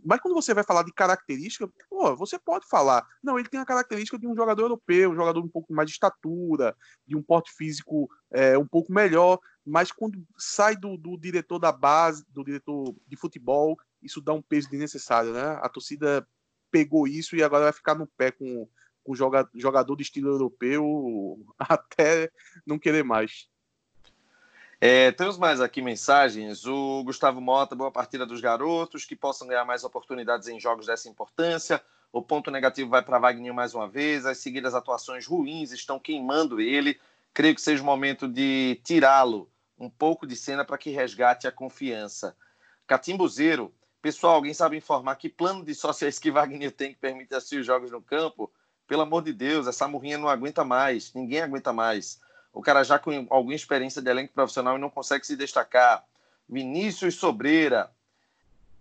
[0.03, 3.05] Mas quando você vai falar de característica, pô, você pode falar.
[3.21, 5.93] Não, ele tem a característica de um jogador europeu, um jogador um pouco mais de
[5.93, 6.75] estatura,
[7.05, 9.39] de um porte físico é, um pouco melhor.
[9.65, 14.41] Mas quando sai do, do, diretor da base, do diretor de futebol, isso dá um
[14.41, 15.59] peso desnecessário, né?
[15.61, 16.27] A torcida
[16.71, 18.67] pegou isso e agora vai ficar no pé com
[19.05, 22.31] o jogador de estilo europeu até
[22.65, 23.47] não querer mais.
[24.85, 26.65] É, temos mais aqui mensagens.
[26.65, 31.07] O Gustavo Mota, boa partida dos garotos, que possam ganhar mais oportunidades em jogos dessa
[31.07, 31.81] importância.
[32.11, 34.25] O ponto negativo vai para Wagner mais uma vez.
[34.25, 36.99] As seguidas atuações ruins estão queimando ele.
[37.33, 41.51] Creio que seja o momento de tirá-lo um pouco de cena para que resgate a
[41.53, 42.35] confiança.
[42.85, 47.61] Catimbuzeiro, pessoal, alguém sabe informar que plano de sócios que Wagner tem que permite assistir
[47.61, 48.51] os jogos no campo?
[48.85, 52.19] Pelo amor de Deus, essa murrinha não aguenta mais, ninguém aguenta mais
[52.53, 56.05] o cara já com alguma experiência de elenco profissional e não consegue se destacar.
[56.47, 57.89] Vinícius Sobreira.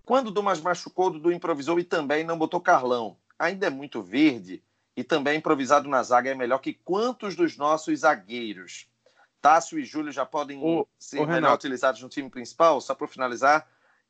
[0.05, 3.17] Quando o Dumas machucou, o Dudu improvisou e também não botou Carlão.
[3.39, 4.63] Ainda é muito verde
[4.95, 8.87] e também improvisado na zaga é melhor que quantos dos nossos zagueiros?
[9.41, 12.81] Tássio e Júlio já podem o, ser o melhor utilizados no time principal?
[12.81, 13.67] Só para finalizar,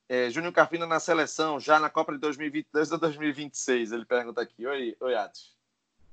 [0.09, 3.93] é, Júnior Carpina na seleção, já na Copa de 2022 ou 2026?
[3.93, 4.67] Ele pergunta aqui.
[4.67, 5.55] Oi, oi Atos.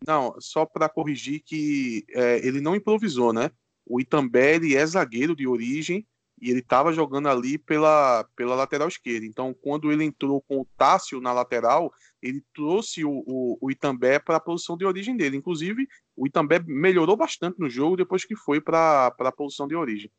[0.06, 3.52] Não, só para corrigir que é, ele não improvisou, né?
[3.86, 6.06] O Itambé é zagueiro de origem
[6.42, 9.26] e ele estava jogando ali pela, pela lateral esquerda.
[9.26, 11.92] Então, quando ele entrou com o Tássio na lateral,
[12.22, 15.38] ele trouxe o, o, o Itambé para a posição de origem dele.
[15.38, 20.10] Inclusive, o Itambé melhorou bastante no jogo depois que foi para a posição de origem.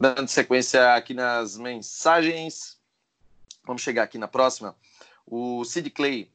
[0.00, 2.80] Dando sequência aqui nas mensagens,
[3.64, 4.76] vamos chegar aqui na próxima.
[5.26, 6.32] O Sid Clay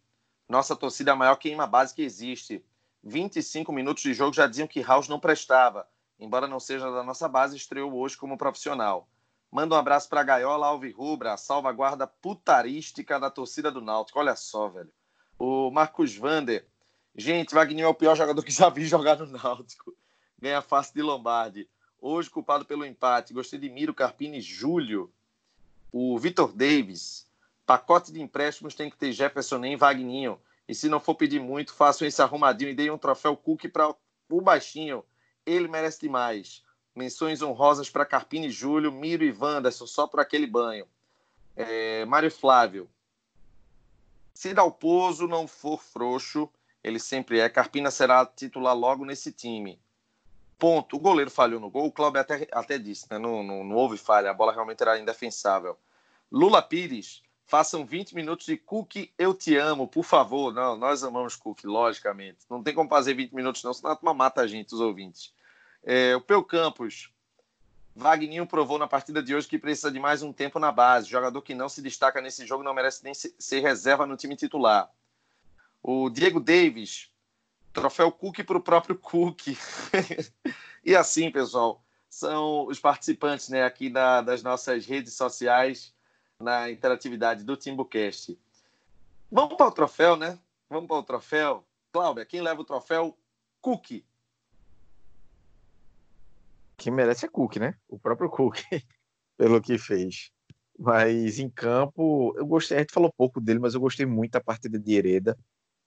[0.48, 2.64] nossa torcida é a maior queima base que existe.
[3.04, 5.88] 25 minutos de jogo já diziam que House não prestava.
[6.20, 9.08] Embora não seja da nossa base, estreou hoje como profissional.
[9.52, 14.20] Manda um abraço para Gaiola Alvirrubra, a salvaguarda putarística da torcida do Náutico.
[14.20, 14.92] Olha só, velho.
[15.38, 16.68] O Marcos Vander.
[17.16, 19.96] Gente, Wagner é o pior jogador que já vi jogar no Náutico.
[20.40, 21.70] Ganha face de Lombardi.
[22.00, 23.34] Hoje culpado pelo empate.
[23.34, 25.12] Gostei de Miro, Carpini, Júlio.
[25.92, 27.27] O Vitor Davis.
[27.68, 30.40] Pacote de empréstimos tem que ter Jefferson nem Vagninho.
[30.70, 33.94] E se não for pedir muito, façam esse arrumadinho e deem um troféu Cook para
[34.30, 35.04] o baixinho.
[35.46, 36.64] Ele merece demais.
[36.96, 40.88] Menções honrosas para Carpini Júlio, Miro e Wanderson, só por aquele banho.
[41.58, 42.90] É, Mário Flávio.
[44.34, 46.50] Se Dalpozo não for frouxo,
[46.82, 49.78] ele sempre é, Carpina será titular logo nesse time.
[50.58, 50.96] Ponto.
[50.96, 51.88] O goleiro falhou no gol.
[51.88, 53.18] O Cláudio até, até disse, né?
[53.18, 54.32] Não, não, não houve falha.
[54.32, 55.78] A bola realmente era indefensável.
[56.32, 57.27] Lula Pires.
[57.48, 60.54] Façam 20 minutos de Cook, eu te amo, por favor.
[60.54, 62.40] Não, nós amamos Cook, logicamente.
[62.50, 65.34] Não tem como fazer 20 minutos, não, senão a mata a gente, os ouvintes.
[65.82, 67.10] É, o Peu Campos.
[67.96, 71.10] Wagninho provou na partida de hoje que precisa de mais um tempo na base.
[71.10, 74.92] Jogador que não se destaca nesse jogo não merece nem ser reserva no time titular.
[75.82, 77.10] O Diego Davis.
[77.72, 79.48] Troféu Cook para o próprio Cook.
[80.84, 85.96] e assim, pessoal, são os participantes né, aqui da, das nossas redes sociais
[86.40, 88.38] na interatividade do Timbucast.
[89.32, 90.40] Vamos para o troféu, né?
[90.70, 91.66] Vamos para o troféu.
[91.92, 93.18] Cláudia, quem leva o troféu?
[93.62, 94.04] Cook.
[96.78, 97.76] Quem merece é Cook, né?
[97.88, 98.58] O próprio Cook,
[99.36, 100.32] pelo que fez.
[100.78, 104.42] Mas em campo, eu gostei, a gente falou pouco dele, mas eu gostei muito da
[104.42, 105.38] partida de Hereda.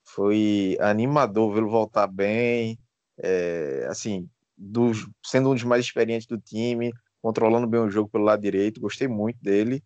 [0.03, 2.77] Foi animador vê-lo voltar bem,
[3.17, 6.91] é, assim, dos, sendo um dos mais experientes do time,
[7.21, 9.81] controlando bem o jogo pelo lado direito, gostei muito dele.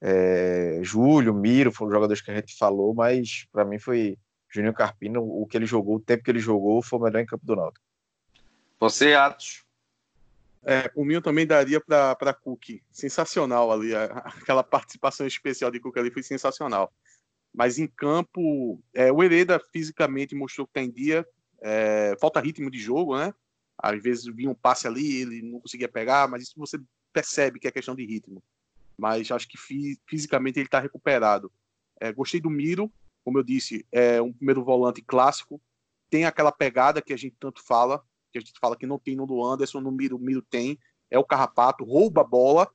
[0.00, 4.16] É, Júlio, Miro foram jogadores que a gente falou, mas para mim foi
[4.48, 7.26] Juninho Carpino, o que ele jogou, o tempo que ele jogou, foi o melhor em
[7.26, 7.84] campo do Náutico.
[8.78, 9.64] Você, Atos?
[10.62, 12.82] É, o meu também daria para Cook.
[12.90, 13.94] Sensacional ali.
[13.94, 16.92] Aquela participação especial de Cook ali foi sensacional.
[17.52, 21.26] Mas em campo, é, o Hereda fisicamente mostrou que está em dia.
[21.62, 23.34] É, falta ritmo de jogo, né?
[23.76, 26.78] Às vezes vinha um passe ali, ele não conseguia pegar, mas isso você
[27.12, 28.42] percebe que é questão de ritmo
[29.00, 29.56] mas acho que
[30.06, 31.50] fisicamente ele está recuperado.
[31.98, 32.92] É, gostei do Miro,
[33.24, 35.60] como eu disse, é um primeiro volante clássico,
[36.10, 39.16] tem aquela pegada que a gente tanto fala, que a gente fala que não tem
[39.16, 40.78] no do Anderson, no Miro, o Miro tem,
[41.10, 42.70] é o carrapato, rouba a bola,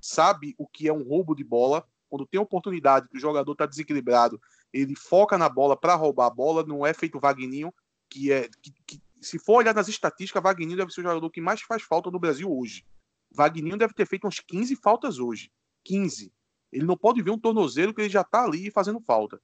[0.00, 3.66] sabe o que é um roubo de bola, quando tem oportunidade que o jogador está
[3.66, 4.40] desequilibrado,
[4.72, 7.74] ele foca na bola para roubar a bola, não é feito Vagninho,
[8.08, 11.40] que é que, que, se for olhar nas estatísticas, Vagninho deve ser o jogador que
[11.40, 12.84] mais faz falta no Brasil hoje.
[13.36, 15.52] Vagninho deve ter feito umas 15 faltas hoje.
[15.84, 16.32] 15.
[16.72, 19.40] Ele não pode ver um tornozelo que ele já está ali fazendo falta.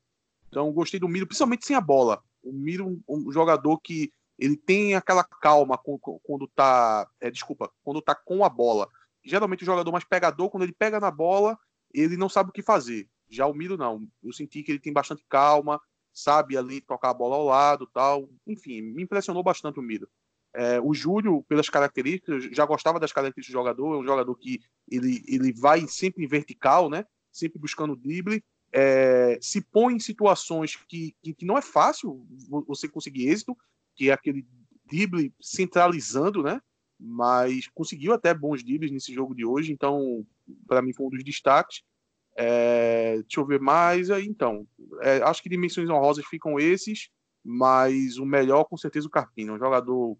[0.49, 2.23] Então, gostei do Miro, principalmente sem a bola.
[2.43, 8.03] O Miro, um, um jogador que ele tem aquela calma quando tá, é, desculpa, quando
[8.03, 8.89] tá com a bola.
[9.25, 11.57] Geralmente o jogador mais pegador, quando ele pega na bola,
[11.95, 13.09] ele não sabe o que fazer.
[13.29, 14.07] Já o Miro não.
[14.23, 15.81] Eu senti que ele tem bastante calma,
[16.13, 18.29] sabe ali tocar a bola ao lado, tal.
[18.47, 20.09] Enfim, me impressionou bastante o Miro.
[20.55, 24.61] É, o Júlio, pelas características, já gostava das características do jogador, é um jogador que
[24.91, 27.07] ele, ele vai sempre em vertical, né?
[27.31, 32.27] Sempre buscando drible, é, se põe em situações que, que, que, não é fácil
[32.67, 33.57] você conseguir êxito,
[33.95, 34.47] que é aquele
[34.87, 36.61] drible centralizando, né?
[36.99, 40.27] Mas conseguiu até bons dribles nesse jogo de hoje, então
[40.67, 41.83] para mim foi um dos destaques.
[42.35, 44.67] É, deixa eu ver mais aí, então.
[45.01, 47.11] É, acho que dimensões honrosas ficam esses,
[47.45, 50.17] mas o melhor com certeza o Carpino, um jogador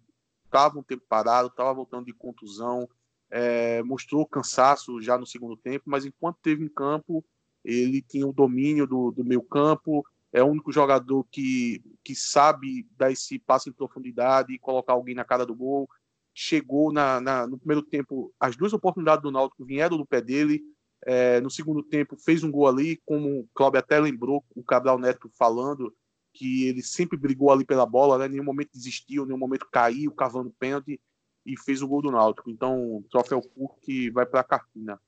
[0.53, 2.87] estava um tempo parado, estava voltando de contusão,
[3.31, 7.25] é, mostrou cansaço já no segundo tempo, mas enquanto teve em campo,
[7.65, 12.87] ele tinha o domínio do, do meio campo, é o único jogador que, que sabe
[12.95, 15.87] dar esse passo em profundidade e colocar alguém na cara do gol.
[16.33, 20.61] Chegou na, na no primeiro tempo, as duas oportunidades do Náutico vieram do pé dele.
[21.05, 24.97] É, no segundo tempo, fez um gol ali, como o Cláudio até lembrou, o Cabral
[24.97, 25.93] Neto falando,
[26.33, 28.27] que ele sempre brigou ali pela bola, né?
[28.27, 30.99] nenhum momento desistiu, nenhum momento caiu, cavando pênalti
[31.45, 32.49] e fez o gol do Náutico.
[32.49, 34.99] Então, o troféu Cook vai para a Carpina.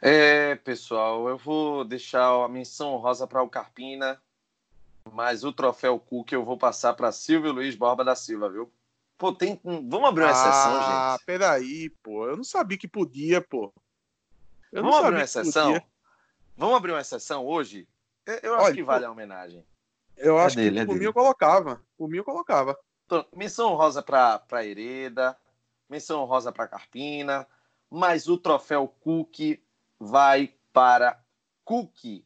[0.00, 4.22] É, pessoal, eu vou deixar a menção rosa para o Carpina,
[5.12, 8.72] mas o troféu Cook eu vou passar para Silvio Luiz Borba da Silva, viu?
[9.18, 9.60] Pô, tem.
[9.62, 10.92] Vamos abrir uma exceção, ah, gente.
[10.92, 12.26] Ah, peraí, pô.
[12.26, 13.70] Eu não sabia que podia, pô.
[14.72, 15.82] Eu Vamos abrir uma exceção?
[16.56, 17.86] Vamos abrir uma exceção hoje?
[18.42, 19.64] Eu acho Olha, que vale a homenagem.
[20.16, 21.82] Eu é acho dele, que é por mim eu colocava.
[21.96, 22.78] Por mim eu colocava.
[23.06, 25.36] Então, menção rosa para Hereda,
[25.88, 27.46] menção rosa para Carpina,
[27.90, 29.58] mas o troféu Cook
[29.98, 31.20] vai para
[31.64, 32.22] Cook.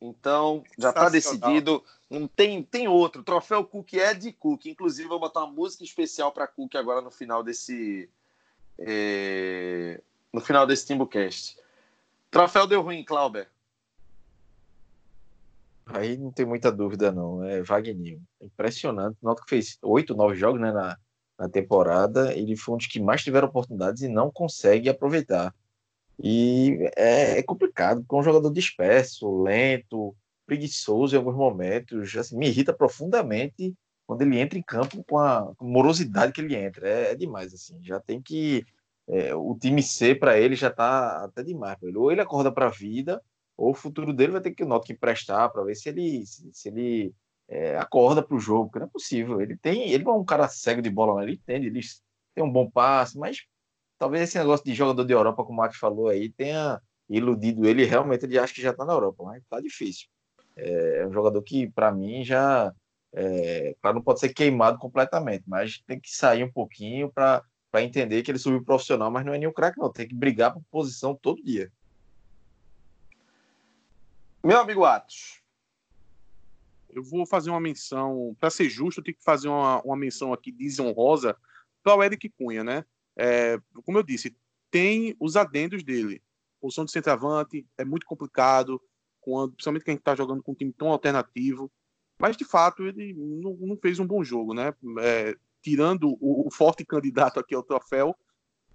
[0.00, 1.82] Então, já está decidido.
[2.08, 3.20] Não tem, tem outro.
[3.20, 4.66] O troféu Cook é de Cook.
[4.66, 8.08] Inclusive, vou botar uma música especial para Cook agora no final desse.
[8.78, 10.00] É...
[10.32, 11.58] No final desse Timbucast.
[12.30, 13.48] Troféu deu ruim, Clauber.
[15.88, 17.42] Aí não tem muita dúvida, não.
[17.44, 18.20] É Wagner.
[18.40, 19.16] Impressionante.
[19.22, 20.98] O que fez oito, nove jogos né, na,
[21.38, 22.34] na temporada.
[22.34, 25.54] Ele foi um dos que mais tiveram oportunidades e não consegue aproveitar.
[26.22, 30.14] E é, é complicado, porque é um jogador disperso, lento,
[30.46, 32.14] preguiçoso em alguns momentos.
[32.16, 33.74] Assim, me irrita profundamente
[34.06, 36.88] quando ele entra em campo com a morosidade que ele entra.
[36.88, 37.78] É, é demais, assim.
[37.82, 38.64] Já tem que.
[39.10, 41.78] É, o time C para ele já tá até demais.
[41.94, 43.22] Ou ele acorda para a vida
[43.58, 46.48] ou o futuro dele vai ter que o Náutico emprestar para ver se ele se,
[46.52, 47.12] se ele
[47.48, 49.40] é, acorda para o jogo, porque não é possível.
[49.40, 51.80] Ele tem, ele é um cara cego de bola, ele entende, ele
[52.34, 53.38] tem um bom passe, mas
[53.98, 57.84] talvez esse negócio de jogador de Europa, como o Max falou aí, tenha iludido ele.
[57.84, 60.06] Realmente ele acha que já está na Europa, mas tá difícil.
[60.56, 62.72] É, é um jogador que, para mim, já
[63.12, 67.42] é, não pode ser queimado completamente, mas tem que sair um pouquinho para
[67.76, 69.90] entender que ele subiu profissional, mas não é nenhum craque, não.
[69.92, 71.72] Tem que brigar por posição todo dia.
[74.44, 75.42] Meu amigo Atos.
[76.90, 80.32] Eu vou fazer uma menção, para ser justo, eu tenho que fazer uma, uma menção
[80.32, 81.36] aqui desonrosa
[81.82, 82.84] para o Eric Cunha, né?
[83.16, 84.36] É, como eu disse,
[84.70, 86.22] tem os adendos dele.
[86.60, 88.80] Posição de centroavante é muito complicado,
[89.20, 91.70] quando, principalmente que a gente está jogando com um time tão alternativo.
[92.18, 94.72] Mas, de fato, ele não, não fez um bom jogo, né?
[95.00, 98.16] É, tirando o, o, forte candidato aqui ao troféu,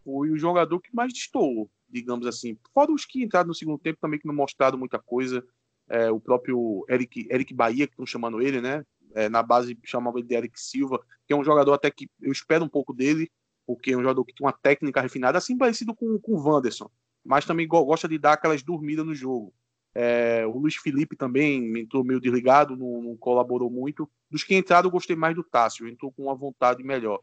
[0.04, 2.58] foi o jogador que mais destoou digamos assim.
[2.74, 5.46] Fora os que entraram no segundo tempo também que não mostraram muita coisa.
[5.90, 8.84] É, o próprio Eric, Eric Bahia, que estão chamando ele, né?
[9.14, 12.32] É, na base chamava ele de Eric Silva, que é um jogador até que eu
[12.32, 13.30] espero um pouco dele,
[13.66, 16.90] porque é um jogador que tem uma técnica refinada, assim parecido com, com o Wanderson,
[17.24, 19.54] mas também gosta de dar aquelas dormidas no jogo.
[19.94, 24.10] É, o Luiz Felipe também entrou meio desligado, não, não, colaborou muito.
[24.32, 27.22] Dos que entraram, eu gostei mais do Tássio, entrou com uma vontade melhor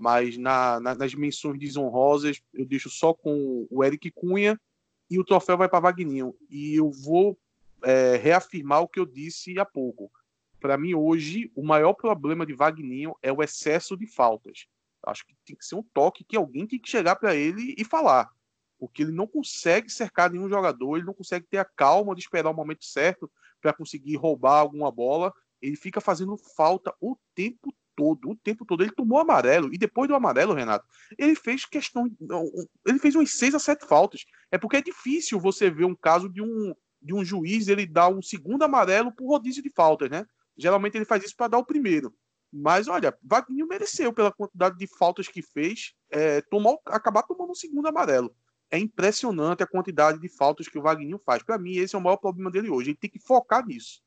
[0.00, 4.58] mas na, na, nas menções desonrosas eu deixo só com o Eric Cunha
[5.10, 6.34] e o troféu vai para Vagninho.
[6.50, 7.38] E eu vou
[7.82, 10.10] é, reafirmar o que eu disse há pouco.
[10.60, 14.66] Para mim, hoje, o maior problema de Vagninho é o excesso de faltas.
[15.04, 17.84] Acho que tem que ser um toque que alguém tem que chegar para ele e
[17.84, 18.28] falar.
[18.78, 22.50] Porque ele não consegue cercar nenhum jogador, ele não consegue ter a calma de esperar
[22.50, 23.30] o momento certo
[23.60, 25.32] para conseguir roubar alguma bola.
[25.60, 28.84] Ele fica fazendo falta o tempo todo, o tempo todo.
[28.84, 29.74] Ele tomou amarelo.
[29.74, 30.86] E depois do amarelo, Renato,
[31.18, 32.08] ele fez questão.
[32.86, 34.24] Ele fez umas seis a sete faltas.
[34.52, 36.72] É porque é difícil você ver um caso de um,
[37.02, 40.24] de um juiz ele dar um segundo amarelo por rodízio de faltas, né?
[40.56, 42.14] Geralmente ele faz isso para dar o primeiro.
[42.52, 47.54] Mas olha, Wagner mereceu pela quantidade de faltas que fez, é, tomou, acabar tomando um
[47.54, 48.32] segundo amarelo.
[48.70, 51.42] É impressionante a quantidade de faltas que o Wagner faz.
[51.42, 52.90] Para mim, esse é o maior problema dele hoje.
[52.90, 54.00] Ele tem que focar nisso.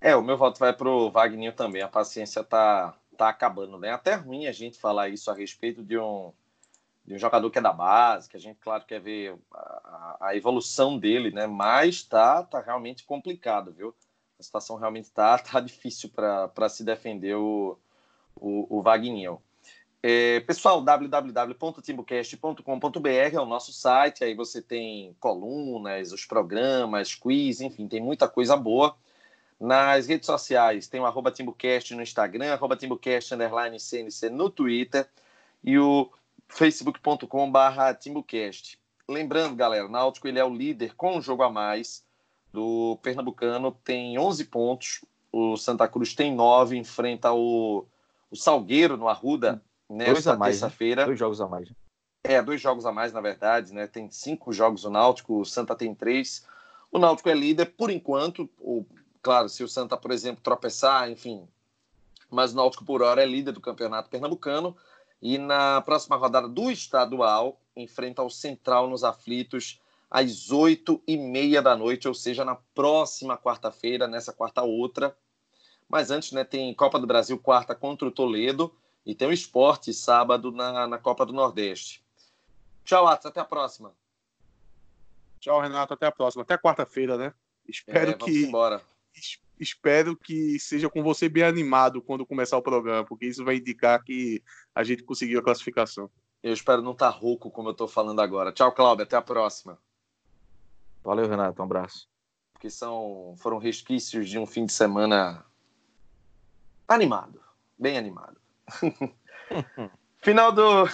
[0.00, 1.82] É, o meu voto vai pro Wagner também.
[1.82, 3.90] A paciência tá, tá acabando, né?
[3.90, 6.32] Até ruim a gente falar isso a respeito de um,
[7.04, 10.36] de um jogador que é da base, que a gente, claro, quer ver a, a
[10.36, 11.46] evolução dele, né?
[11.46, 13.94] Mas tá, tá realmente complicado, viu?
[14.38, 17.78] A situação realmente tá, tá difícil para se defender o,
[18.34, 19.36] o, o Wagner.
[20.02, 27.86] É, pessoal, www.timbocast.com.br é o nosso site, aí você tem colunas, os programas, quiz, enfim,
[27.86, 28.96] tem muita coisa boa.
[29.60, 35.06] Nas redes sociais, tem o arroba TimbuCast no Instagram, arroba TimbuCast underline CNC no Twitter
[35.62, 36.10] e o
[36.48, 38.80] facebook.com barra TimbuCast.
[39.06, 42.02] Lembrando, galera, o Náutico ele é o líder com um jogo a mais
[42.50, 47.84] do Pernambucano, tem 11 pontos, o Santa Cruz tem 9, enfrenta o,
[48.30, 50.46] o Salgueiro no Arruda nesta né?
[50.46, 51.02] terça-feira.
[51.02, 51.06] Né?
[51.08, 51.68] Dois jogos a mais.
[52.24, 53.86] É, dois jogos a mais, na verdade, né?
[53.86, 56.46] Tem cinco jogos o Náutico, o Santa tem três.
[56.90, 58.84] O Náutico é líder por enquanto, o
[59.22, 61.46] Claro, se o Santa, por exemplo, tropeçar, enfim.
[62.30, 64.76] Mas o Náutico, por hora, é líder do campeonato pernambucano.
[65.20, 71.60] E na próxima rodada do estadual, enfrenta o Central nos aflitos às oito e meia
[71.60, 75.16] da noite, ou seja, na próxima quarta-feira, nessa quarta outra.
[75.88, 79.92] Mas antes, né, tem Copa do Brasil quarta contra o Toledo e tem o esporte
[79.92, 82.02] sábado na, na Copa do Nordeste.
[82.84, 83.92] Tchau, Atos, até a próxima.
[85.38, 86.42] Tchau, Renato, até a próxima.
[86.42, 87.34] Até quarta-feira, né?
[87.68, 88.44] Espero é, que.
[88.44, 88.82] Embora
[89.58, 94.02] espero que seja com você bem animado quando começar o programa, porque isso vai indicar
[94.02, 94.42] que
[94.74, 96.10] a gente conseguiu a classificação.
[96.42, 98.52] Eu espero não estar tá rouco como eu estou falando agora.
[98.52, 99.04] Tchau, Cláudio.
[99.04, 99.78] Até a próxima.
[101.04, 101.60] Valeu, Renato.
[101.60, 102.08] Um abraço.
[102.52, 105.44] Porque são, foram resquícios de um fim de semana
[106.88, 107.40] animado.
[107.78, 108.40] Bem animado.
[110.22, 110.86] final do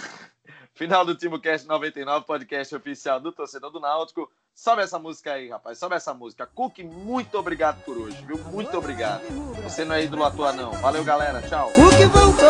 [0.75, 4.31] final do TimoCast 99, podcast oficial do torcedor do Náutico.
[4.59, 5.76] Sobe essa música aí, rapaz.
[5.76, 6.48] Sobe essa música.
[6.54, 8.40] Cook, muito obrigado por hoje, viu?
[8.50, 9.20] Muito obrigado.
[9.62, 10.72] Você não é ídolo à toa, não.
[10.72, 11.42] Valeu, galera.
[11.42, 11.70] Tchau.
[11.74, 12.48] Cook voltou?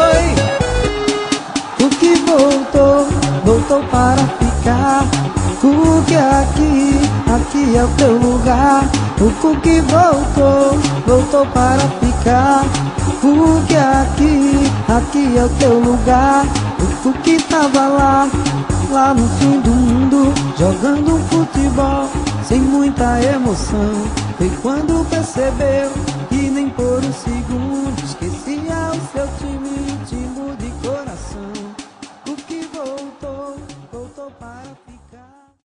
[1.77, 3.07] Cook voltou,
[3.45, 5.03] voltou para ficar.
[5.61, 6.95] Cook aqui,
[7.29, 8.85] aqui é o teu lugar.
[9.21, 10.79] O Cook voltou,
[11.09, 12.63] voltou para ficar.
[13.21, 16.45] Cook aqui, aqui é o teu lugar.
[16.79, 18.29] O Cook tava lá
[18.91, 22.09] lá no fim do mundo, jogando futebol
[22.45, 23.93] sem muita emoção.
[24.39, 25.91] Foi quando percebeu
[26.29, 29.86] que nem por um segundo esquecia o seu time.